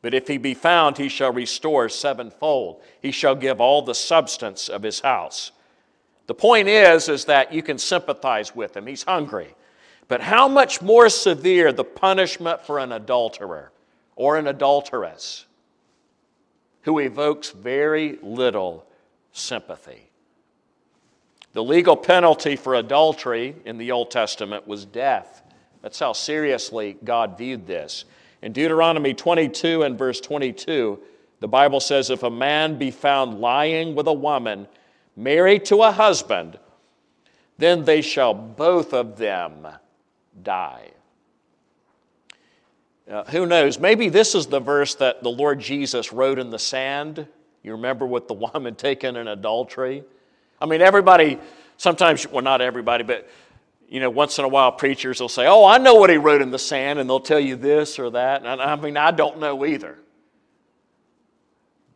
But 0.00 0.14
if 0.14 0.28
he 0.28 0.36
be 0.36 0.54
found, 0.54 0.98
he 0.98 1.08
shall 1.08 1.32
restore 1.32 1.88
sevenfold. 1.88 2.82
He 3.00 3.10
shall 3.10 3.34
give 3.34 3.60
all 3.60 3.82
the 3.82 3.94
substance 3.94 4.68
of 4.68 4.82
his 4.82 5.00
house. 5.00 5.50
The 6.26 6.34
point 6.34 6.68
is, 6.68 7.08
is 7.08 7.26
that 7.26 7.52
you 7.52 7.62
can 7.62 7.78
sympathize 7.78 8.54
with 8.54 8.76
him. 8.76 8.86
He's 8.86 9.02
hungry. 9.02 9.54
But 10.08 10.20
how 10.20 10.48
much 10.48 10.82
more 10.82 11.08
severe 11.08 11.72
the 11.72 11.84
punishment 11.84 12.62
for 12.62 12.78
an 12.78 12.92
adulterer 12.92 13.72
or 14.16 14.36
an 14.36 14.46
adulteress 14.46 15.46
who 16.82 16.98
evokes 16.98 17.50
very 17.50 18.18
little 18.22 18.86
sympathy? 19.32 20.10
The 21.54 21.62
legal 21.62 21.96
penalty 21.96 22.56
for 22.56 22.74
adultery 22.74 23.54
in 23.64 23.78
the 23.78 23.92
Old 23.92 24.10
Testament 24.10 24.66
was 24.66 24.84
death. 24.84 25.42
That's 25.82 25.98
how 25.98 26.12
seriously 26.12 26.96
God 27.04 27.38
viewed 27.38 27.66
this. 27.66 28.04
In 28.42 28.52
Deuteronomy 28.52 29.14
22 29.14 29.84
and 29.84 29.96
verse 29.96 30.20
22, 30.20 30.98
the 31.40 31.48
Bible 31.48 31.80
says, 31.80 32.10
If 32.10 32.22
a 32.24 32.30
man 32.30 32.76
be 32.76 32.90
found 32.90 33.40
lying 33.40 33.94
with 33.94 34.06
a 34.06 34.12
woman 34.12 34.66
married 35.16 35.64
to 35.66 35.82
a 35.82 35.92
husband, 35.92 36.58
then 37.58 37.84
they 37.84 38.00
shall 38.00 38.34
both 38.34 38.92
of 38.92 39.16
them 39.16 39.66
die. 40.42 40.90
Uh, 43.10 43.24
who 43.24 43.46
knows? 43.46 43.78
Maybe 43.78 44.08
this 44.08 44.34
is 44.34 44.46
the 44.46 44.60
verse 44.60 44.94
that 44.96 45.22
the 45.22 45.28
Lord 45.30 45.60
Jesus 45.60 46.12
wrote 46.12 46.38
in 46.38 46.50
the 46.50 46.58
sand. 46.58 47.26
You 47.62 47.72
remember 47.72 48.06
with 48.06 48.28
the 48.28 48.34
woman 48.54 48.74
taken 48.74 49.16
in 49.16 49.28
adultery? 49.28 50.04
I 50.60 50.66
mean, 50.66 50.80
everybody, 50.80 51.38
sometimes, 51.76 52.26
well, 52.26 52.42
not 52.42 52.60
everybody, 52.60 53.04
but 53.04 53.28
you 53.88 54.00
know, 54.00 54.10
once 54.10 54.38
in 54.38 54.44
a 54.44 54.48
while 54.48 54.72
preachers 54.72 55.20
will 55.20 55.28
say, 55.28 55.46
Oh, 55.46 55.64
I 55.64 55.78
know 55.78 55.94
what 55.94 56.10
he 56.10 56.16
wrote 56.16 56.40
in 56.40 56.50
the 56.50 56.58
sand, 56.58 56.98
and 56.98 57.08
they'll 57.08 57.20
tell 57.20 57.38
you 57.38 57.54
this 57.56 57.98
or 57.98 58.10
that. 58.10 58.44
And 58.44 58.60
I 58.60 58.74
mean, 58.76 58.96
I 58.96 59.10
don't 59.10 59.38
know 59.38 59.64
either. 59.66 59.98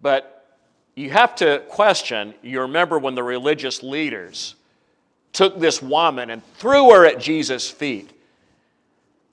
But 0.00 0.37
you 0.98 1.10
have 1.10 1.36
to 1.36 1.62
question, 1.68 2.34
you 2.42 2.62
remember 2.62 2.98
when 2.98 3.14
the 3.14 3.22
religious 3.22 3.84
leaders 3.84 4.56
took 5.32 5.60
this 5.60 5.80
woman 5.80 6.30
and 6.30 6.44
threw 6.54 6.90
her 6.90 7.06
at 7.06 7.20
Jesus' 7.20 7.70
feet. 7.70 8.10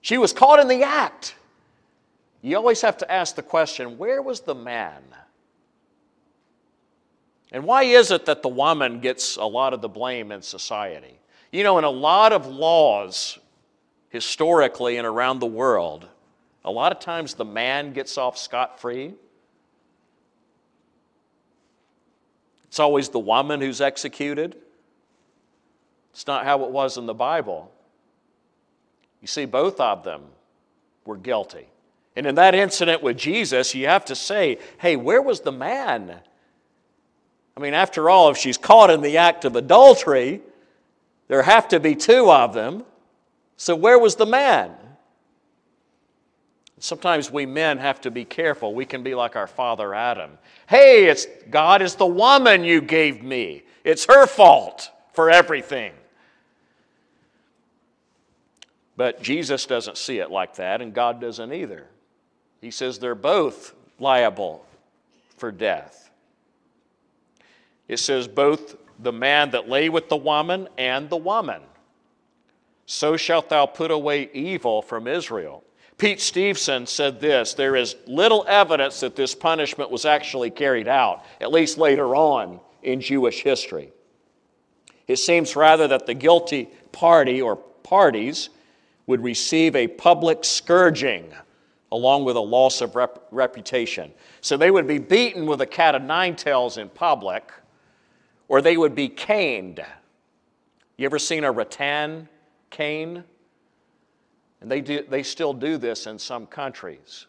She 0.02 0.20
was 0.20 0.32
caught 0.32 0.60
in 0.60 0.68
the 0.68 0.84
act. 0.84 1.34
You 2.44 2.56
always 2.58 2.82
have 2.82 2.98
to 2.98 3.12
ask 3.12 3.36
the 3.36 3.42
question 3.42 3.98
where 3.98 4.22
was 4.22 4.42
the 4.42 4.54
man? 4.54 5.02
And 7.52 7.64
why 7.64 7.84
is 7.84 8.12
it 8.12 8.28
that 8.28 8.44
the 8.44 8.50
woman 8.50 9.00
gets 9.00 9.38
a 9.38 9.46
lot 9.46 9.74
of 9.74 9.82
the 9.82 9.90
blame 9.90 10.32
in 10.32 10.44
society? 10.44 11.18
You 11.52 11.64
know, 11.64 11.80
in 11.80 11.84
a 11.84 11.90
lot 11.90 12.32
of 12.32 12.46
laws, 12.46 13.40
historically 14.10 14.98
and 14.98 15.08
around 15.08 15.40
the 15.40 15.48
world, 15.48 16.08
a 16.64 16.70
lot 16.70 16.92
of 16.92 17.00
times 17.00 17.34
the 17.34 17.46
man 17.46 17.92
gets 17.92 18.20
off 18.20 18.38
scot 18.38 18.80
free. 18.80 19.16
It's 22.76 22.80
always 22.82 23.08
the 23.08 23.20
woman 23.20 23.62
who's 23.62 23.80
executed. 23.80 24.58
It's 26.12 26.28
not 26.28 26.44
how 26.44 26.66
it 26.66 26.72
was 26.72 26.98
in 26.98 27.06
the 27.06 27.14
Bible. 27.14 27.72
You 29.22 29.30
see, 29.30 29.46
both 29.46 29.80
of 29.80 30.04
them 30.04 30.24
were 31.06 31.16
guilty. 31.16 31.70
And 32.18 32.28
in 32.28 32.36
that 32.36 32.54
incident 32.54 33.02
with 33.02 33.18
Jesus, 33.18 33.74
you 33.74 33.88
have 33.88 34.04
to 34.04 34.14
say, 34.14 34.58
hey, 34.78 34.98
where 34.98 35.22
was 35.22 35.40
the 35.40 35.54
man? 35.54 36.20
I 37.56 37.60
mean, 37.62 37.74
after 37.74 38.10
all, 38.10 38.30
if 38.30 38.36
she's 38.36 38.58
caught 38.58 38.90
in 38.90 39.00
the 39.00 39.20
act 39.20 39.46
of 39.46 39.56
adultery, 39.56 40.42
there 41.30 41.44
have 41.44 41.70
to 41.70 41.80
be 41.80 41.96
two 41.96 42.30
of 42.30 42.54
them. 42.54 42.84
So, 43.56 43.74
where 43.74 43.98
was 43.98 44.18
the 44.18 44.26
man? 44.26 44.74
Sometimes 46.80 47.32
we 47.32 47.46
men 47.46 47.78
have 47.78 48.02
to 48.02 48.12
be 48.12 48.26
careful. 48.26 48.74
We 48.74 48.86
can 48.86 49.02
be 49.02 49.16
like 49.16 49.36
our 49.36 49.48
father 49.48 49.94
Adam. 49.94 50.32
Hey, 50.68 51.06
it's 51.06 51.26
God 51.50 51.82
is 51.82 51.96
the 51.96 52.06
woman 52.06 52.64
you 52.64 52.82
gave 52.82 53.24
me. 53.24 53.64
It's 53.84 54.06
her 54.06 54.28
fault 54.28 54.92
for 55.14 55.30
everything. 55.30 55.94
But 58.98 59.22
Jesus 59.22 59.66
doesn't 59.66 59.98
see 59.98 60.20
it 60.20 60.32
like 60.32 60.56
that, 60.56 60.82
and 60.82 60.94
God 60.94 61.20
doesn't 61.20 61.54
either. 61.54 61.88
He 62.62 62.72
says 62.72 63.00
they're 63.00 63.16
both 63.16 63.74
liable 64.00 64.66
for 65.38 65.52
death. 65.52 66.10
It 67.88 67.98
says 67.98 68.28
both 68.28 68.76
the 69.00 69.12
man 69.12 69.52
that 69.52 69.70
lay 69.70 69.90
with 69.90 70.10
the 70.10 70.18
woman 70.18 70.68
and 70.78 71.10
the 71.10 71.18
woman. 71.18 71.62
So 72.86 73.18
shalt 73.18 73.50
thou 73.50 73.66
put 73.66 73.92
away 73.92 74.30
evil 74.34 74.82
from 74.82 75.08
Israel. 75.08 75.64
Pete 75.98 76.20
Steveson 76.20 76.88
said 76.88 77.22
this 77.22 77.54
there 77.54 77.76
is 77.76 77.96
little 78.06 78.46
evidence 78.48 79.00
that 79.00 79.16
this 79.16 79.34
punishment 79.34 79.90
was 79.90 80.06
actually 80.06 80.50
carried 80.50 80.88
out, 80.88 81.24
at 81.40 81.52
least 81.52 81.78
later 81.78 82.16
on 82.16 82.60
in 82.84 83.00
Jewish 83.00 83.42
history. 83.42 83.92
It 85.08 85.18
seems 85.18 85.56
rather 85.56 85.88
that 85.88 86.06
the 86.06 86.14
guilty 86.14 86.70
party 86.92 87.42
or 87.42 87.56
parties 87.56 88.50
would 89.08 89.24
receive 89.24 89.76
a 89.76 89.88
public 89.88 90.44
scourging 90.44 91.32
along 91.92 92.26
with 92.26 92.36
a 92.36 92.42
loss 92.42 92.82
of 92.82 92.96
rep- 92.96 93.28
reputation. 93.32 94.12
So 94.42 94.58
they 94.58 94.72
would 94.72 94.88
be 94.88 94.98
beaten 94.98 95.46
with 95.46 95.62
a 95.62 95.66
cat 95.66 95.96
of 95.96 96.02
nine 96.02 96.36
tails 96.36 96.78
in 96.78 96.90
public 96.90 97.52
or 98.48 98.62
they 98.62 98.78
would 98.78 98.96
be 98.96 99.08
caned. 99.08 99.84
You 100.98 101.06
ever 101.06 101.20
seen 101.20 101.44
a 101.44 101.52
rattan 101.52 102.28
cane? 102.70 103.24
And 104.66 104.72
they, 104.72 104.82
do, 104.82 105.06
they 105.08 105.22
still 105.22 105.54
do 105.54 105.78
this 105.78 106.08
in 106.08 106.18
some 106.18 106.48
countries 106.48 107.28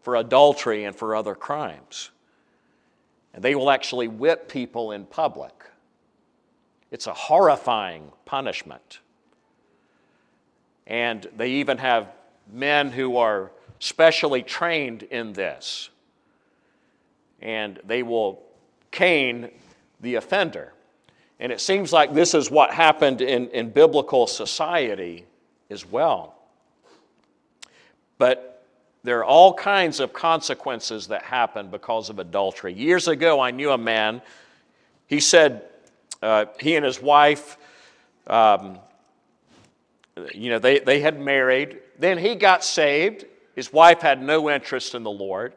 for 0.00 0.16
adultery 0.16 0.84
and 0.84 0.96
for 0.96 1.14
other 1.14 1.34
crimes. 1.34 2.08
And 3.34 3.44
they 3.44 3.54
will 3.54 3.70
actually 3.70 4.08
whip 4.08 4.48
people 4.48 4.92
in 4.92 5.04
public. 5.04 5.52
It's 6.90 7.06
a 7.06 7.12
horrifying 7.12 8.10
punishment. 8.24 9.00
And 10.86 11.26
they 11.36 11.50
even 11.50 11.76
have 11.76 12.08
men 12.50 12.90
who 12.90 13.18
are 13.18 13.52
specially 13.78 14.42
trained 14.42 15.02
in 15.02 15.34
this. 15.34 15.90
And 17.42 17.80
they 17.84 18.02
will 18.02 18.42
cane 18.90 19.50
the 20.00 20.14
offender. 20.14 20.72
And 21.38 21.52
it 21.52 21.60
seems 21.60 21.92
like 21.92 22.14
this 22.14 22.32
is 22.32 22.50
what 22.50 22.72
happened 22.72 23.20
in, 23.20 23.50
in 23.50 23.68
biblical 23.68 24.26
society 24.26 25.26
as 25.68 25.84
well. 25.84 26.38
But 28.22 28.62
there 29.02 29.18
are 29.18 29.24
all 29.24 29.52
kinds 29.52 29.98
of 29.98 30.12
consequences 30.12 31.08
that 31.08 31.24
happen 31.24 31.66
because 31.70 32.08
of 32.08 32.20
adultery. 32.20 32.72
Years 32.72 33.08
ago, 33.08 33.40
I 33.40 33.50
knew 33.50 33.72
a 33.72 33.76
man, 33.76 34.22
he 35.08 35.18
said 35.18 35.62
uh, 36.22 36.44
he 36.60 36.76
and 36.76 36.86
his 36.86 37.02
wife, 37.02 37.58
um, 38.28 38.78
you 40.32 40.50
know, 40.50 40.60
they, 40.60 40.78
they 40.78 41.00
had 41.00 41.20
married. 41.20 41.80
Then 41.98 42.16
he 42.16 42.36
got 42.36 42.62
saved. 42.62 43.24
His 43.56 43.72
wife 43.72 44.02
had 44.02 44.22
no 44.22 44.48
interest 44.48 44.94
in 44.94 45.02
the 45.02 45.10
Lord. 45.10 45.52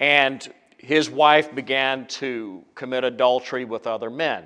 And 0.00 0.52
his 0.78 1.08
wife 1.08 1.54
began 1.54 2.08
to 2.08 2.64
commit 2.74 3.04
adultery 3.04 3.64
with 3.64 3.86
other 3.86 4.10
men. 4.10 4.44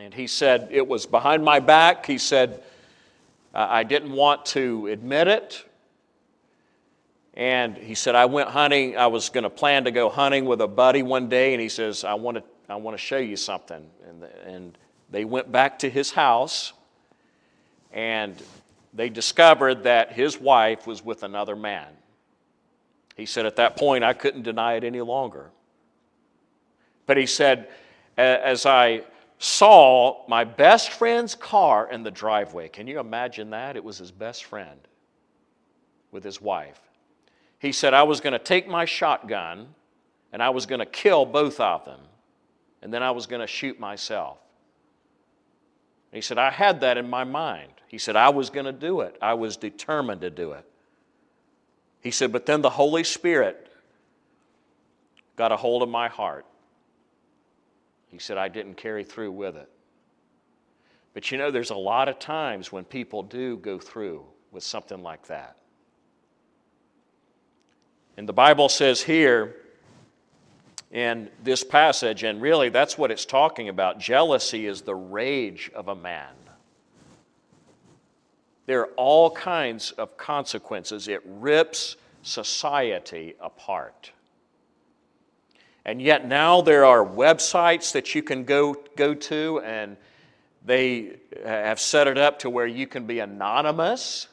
And 0.00 0.14
he 0.14 0.28
said, 0.28 0.68
It 0.70 0.88
was 0.88 1.04
behind 1.04 1.44
my 1.44 1.60
back. 1.60 2.06
He 2.06 2.16
said, 2.16 2.62
Uh, 3.56 3.66
I 3.70 3.84
didn't 3.84 4.12
want 4.12 4.44
to 4.46 4.86
admit 4.88 5.28
it. 5.28 5.64
And 7.32 7.74
he 7.74 7.94
said, 7.94 8.14
I 8.14 8.26
went 8.26 8.50
hunting. 8.50 8.98
I 8.98 9.06
was 9.06 9.30
going 9.30 9.44
to 9.44 9.50
plan 9.50 9.84
to 9.84 9.90
go 9.90 10.10
hunting 10.10 10.44
with 10.44 10.60
a 10.60 10.68
buddy 10.68 11.02
one 11.02 11.30
day. 11.30 11.54
And 11.54 11.62
he 11.62 11.70
says, 11.70 12.04
I 12.04 12.14
want 12.14 12.36
to, 12.36 12.44
I 12.68 12.76
want 12.76 12.98
to 12.98 13.02
show 13.02 13.16
you 13.16 13.34
something. 13.34 13.86
And, 14.06 14.24
and 14.44 14.78
they 15.10 15.24
went 15.24 15.50
back 15.50 15.78
to 15.78 15.88
his 15.88 16.10
house. 16.10 16.74
And 17.92 18.34
they 18.92 19.08
discovered 19.08 19.84
that 19.84 20.12
his 20.12 20.38
wife 20.38 20.86
was 20.86 21.02
with 21.02 21.22
another 21.22 21.56
man. 21.56 21.88
He 23.16 23.24
said, 23.24 23.46
At 23.46 23.56
that 23.56 23.78
point, 23.78 24.04
I 24.04 24.12
couldn't 24.12 24.42
deny 24.42 24.74
it 24.74 24.84
any 24.84 25.00
longer. 25.00 25.50
But 27.06 27.16
he 27.16 27.24
said, 27.24 27.68
As 28.18 28.66
I 28.66 29.04
saw 29.38 30.26
my 30.28 30.44
best 30.44 30.90
friend's 30.90 31.34
car 31.34 31.90
in 31.90 32.02
the 32.02 32.10
driveway, 32.10 32.68
can 32.68 32.86
you 32.86 32.98
imagine 32.98 33.50
that? 33.50 33.76
It 33.76 33.84
was 33.84 33.98
his 33.98 34.10
best 34.10 34.44
friend 34.44 34.78
with 36.10 36.24
his 36.24 36.40
wife. 36.40 36.80
He 37.58 37.72
said, 37.72 37.94
I 37.94 38.02
was 38.02 38.20
going 38.20 38.32
to 38.32 38.38
take 38.38 38.68
my 38.68 38.84
shotgun 38.84 39.68
and 40.32 40.42
I 40.42 40.50
was 40.50 40.66
going 40.66 40.80
to 40.80 40.86
kill 40.86 41.24
both 41.24 41.60
of 41.60 41.84
them, 41.84 42.00
and 42.82 42.92
then 42.92 43.02
I 43.02 43.10
was 43.10 43.26
going 43.26 43.40
to 43.40 43.46
shoot 43.46 43.80
myself. 43.80 44.38
He 46.12 46.20
said, 46.20 46.36
I 46.36 46.50
had 46.50 46.80
that 46.80 46.98
in 46.98 47.08
my 47.08 47.24
mind. 47.24 47.72
He 47.88 47.98
said, 47.98 48.16
I 48.16 48.28
was 48.30 48.50
going 48.50 48.66
to 48.66 48.72
do 48.72 49.00
it. 49.00 49.16
I 49.22 49.34
was 49.34 49.56
determined 49.56 50.20
to 50.22 50.30
do 50.30 50.52
it. 50.52 50.64
He 52.00 52.10
said, 52.10 52.32
But 52.32 52.46
then 52.46 52.62
the 52.62 52.70
Holy 52.70 53.04
Spirit 53.04 53.70
got 55.36 55.52
a 55.52 55.56
hold 55.56 55.82
of 55.82 55.88
my 55.88 56.08
heart. 56.08 56.46
He 58.10 58.18
said, 58.18 58.38
I 58.38 58.48
didn't 58.48 58.76
carry 58.76 59.04
through 59.04 59.32
with 59.32 59.56
it. 59.56 59.68
But 61.14 61.30
you 61.30 61.38
know, 61.38 61.50
there's 61.50 61.70
a 61.70 61.76
lot 61.76 62.08
of 62.08 62.18
times 62.18 62.70
when 62.70 62.84
people 62.84 63.22
do 63.22 63.56
go 63.56 63.78
through 63.78 64.24
with 64.52 64.62
something 64.62 65.02
like 65.02 65.26
that. 65.28 65.56
And 68.16 68.28
the 68.28 68.32
Bible 68.32 68.68
says 68.68 69.02
here 69.02 69.56
in 70.90 71.28
this 71.42 71.64
passage, 71.64 72.22
and 72.22 72.40
really 72.40 72.68
that's 72.68 72.96
what 72.96 73.10
it's 73.10 73.24
talking 73.24 73.68
about 73.68 73.98
jealousy 73.98 74.66
is 74.66 74.82
the 74.82 74.94
rage 74.94 75.70
of 75.74 75.88
a 75.88 75.94
man. 75.94 76.32
There 78.66 78.80
are 78.80 78.90
all 78.96 79.30
kinds 79.30 79.92
of 79.92 80.16
consequences. 80.16 81.08
It 81.08 81.22
rips 81.24 81.96
society 82.22 83.34
apart. 83.40 84.10
And 85.86 86.02
yet 86.02 86.26
now 86.26 86.62
there 86.62 86.84
are 86.84 87.06
websites 87.06 87.92
that 87.92 88.12
you 88.12 88.20
can 88.20 88.42
go, 88.42 88.74
go 88.96 89.14
to, 89.14 89.60
and 89.60 89.96
they 90.64 91.12
uh, 91.44 91.46
have 91.46 91.78
set 91.78 92.08
it 92.08 92.18
up 92.18 92.40
to 92.40 92.50
where 92.50 92.66
you 92.66 92.88
can 92.88 93.06
be 93.06 93.20
anonymous, 93.20 94.26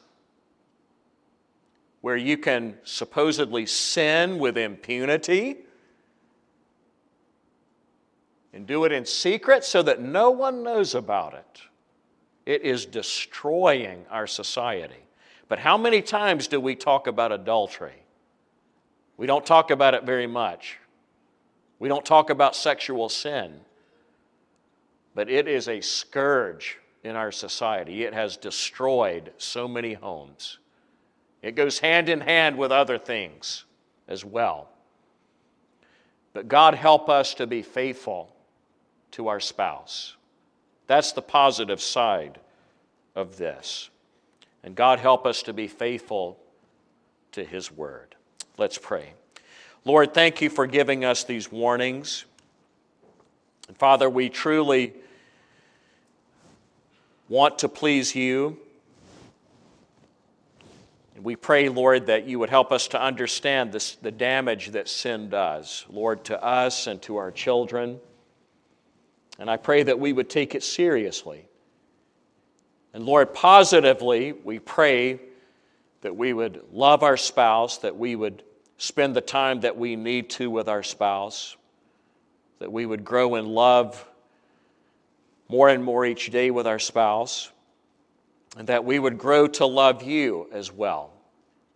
where 2.00 2.16
you 2.16 2.36
can 2.36 2.76
supposedly 2.82 3.66
sin 3.66 4.40
with 4.40 4.58
impunity 4.58 5.58
and 8.52 8.66
do 8.66 8.84
it 8.84 8.90
in 8.90 9.06
secret 9.06 9.62
so 9.62 9.80
that 9.80 10.00
no 10.00 10.32
one 10.32 10.64
knows 10.64 10.96
about 10.96 11.34
it. 11.34 11.60
It 12.46 12.62
is 12.62 12.84
destroying 12.84 14.04
our 14.10 14.26
society. 14.26 15.06
But 15.48 15.60
how 15.60 15.78
many 15.78 16.02
times 16.02 16.48
do 16.48 16.58
we 16.58 16.74
talk 16.74 17.06
about 17.06 17.30
adultery? 17.30 18.02
We 19.16 19.28
don't 19.28 19.46
talk 19.46 19.70
about 19.70 19.94
it 19.94 20.02
very 20.02 20.26
much. 20.26 20.78
We 21.84 21.90
don't 21.90 22.06
talk 22.06 22.30
about 22.30 22.56
sexual 22.56 23.10
sin. 23.10 23.60
But 25.14 25.28
it 25.28 25.46
is 25.46 25.68
a 25.68 25.82
scourge 25.82 26.78
in 27.02 27.14
our 27.14 27.30
society. 27.30 28.04
It 28.04 28.14
has 28.14 28.38
destroyed 28.38 29.32
so 29.36 29.68
many 29.68 29.92
homes. 29.92 30.60
It 31.42 31.56
goes 31.56 31.80
hand 31.80 32.08
in 32.08 32.22
hand 32.22 32.56
with 32.56 32.72
other 32.72 32.96
things 32.96 33.66
as 34.08 34.24
well. 34.24 34.70
But 36.32 36.48
God 36.48 36.74
help 36.74 37.10
us 37.10 37.34
to 37.34 37.46
be 37.46 37.60
faithful 37.60 38.34
to 39.10 39.28
our 39.28 39.38
spouse. 39.38 40.16
That's 40.86 41.12
the 41.12 41.20
positive 41.20 41.82
side 41.82 42.40
of 43.14 43.36
this. 43.36 43.90
And 44.62 44.74
God 44.74 45.00
help 45.00 45.26
us 45.26 45.42
to 45.42 45.52
be 45.52 45.68
faithful 45.68 46.38
to 47.32 47.44
His 47.44 47.70
Word. 47.70 48.14
Let's 48.56 48.78
pray. 48.78 49.12
Lord, 49.86 50.14
thank 50.14 50.40
you 50.40 50.48
for 50.48 50.66
giving 50.66 51.04
us 51.04 51.24
these 51.24 51.52
warnings. 51.52 52.24
And 53.68 53.76
Father, 53.76 54.08
we 54.08 54.30
truly 54.30 54.94
want 57.28 57.58
to 57.58 57.68
please 57.68 58.14
you. 58.14 58.56
And 61.14 61.22
we 61.22 61.36
pray, 61.36 61.68
Lord, 61.68 62.06
that 62.06 62.26
you 62.26 62.38
would 62.38 62.48
help 62.48 62.72
us 62.72 62.88
to 62.88 63.00
understand 63.00 63.72
this, 63.72 63.96
the 63.96 64.10
damage 64.10 64.70
that 64.70 64.88
sin 64.88 65.28
does, 65.28 65.84
Lord, 65.90 66.24
to 66.24 66.42
us 66.42 66.86
and 66.86 67.02
to 67.02 67.16
our 67.16 67.30
children. 67.30 68.00
And 69.38 69.50
I 69.50 69.58
pray 69.58 69.82
that 69.82 70.00
we 70.00 70.14
would 70.14 70.30
take 70.30 70.54
it 70.54 70.62
seriously. 70.62 71.44
And 72.94 73.04
Lord, 73.04 73.34
positively, 73.34 74.32
we 74.32 74.60
pray 74.60 75.20
that 76.00 76.16
we 76.16 76.32
would 76.32 76.62
love 76.72 77.02
our 77.02 77.18
spouse, 77.18 77.78
that 77.78 77.98
we 77.98 78.16
would 78.16 78.42
spend 78.76 79.14
the 79.14 79.20
time 79.20 79.60
that 79.60 79.76
we 79.76 79.96
need 79.96 80.30
to 80.30 80.50
with 80.50 80.68
our 80.68 80.82
spouse, 80.82 81.56
that 82.58 82.72
we 82.72 82.86
would 82.86 83.04
grow 83.04 83.34
in 83.36 83.46
love 83.46 84.06
more 85.48 85.68
and 85.68 85.84
more 85.84 86.04
each 86.06 86.30
day 86.30 86.50
with 86.50 86.66
our 86.66 86.78
spouse, 86.78 87.50
and 88.56 88.66
that 88.68 88.84
we 88.84 88.98
would 88.98 89.18
grow 89.18 89.46
to 89.46 89.66
love 89.66 90.02
you 90.02 90.48
as 90.52 90.72
well, 90.72 91.12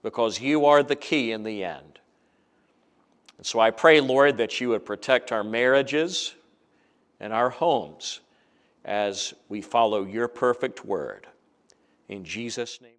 because 0.02 0.40
you 0.40 0.66
are 0.66 0.82
the 0.82 0.96
key 0.96 1.32
in 1.32 1.42
the 1.42 1.64
end. 1.64 1.98
And 3.36 3.46
so 3.46 3.60
I 3.60 3.70
pray, 3.70 4.00
Lord, 4.00 4.38
that 4.38 4.60
you 4.60 4.70
would 4.70 4.84
protect 4.84 5.30
our 5.32 5.44
marriages 5.44 6.34
and 7.20 7.32
our 7.32 7.50
homes 7.50 8.20
as 8.84 9.34
we 9.48 9.60
follow 9.60 10.04
your 10.04 10.28
perfect 10.28 10.84
word. 10.84 11.26
In 12.08 12.24
Jesus' 12.24 12.80
name. 12.80 12.97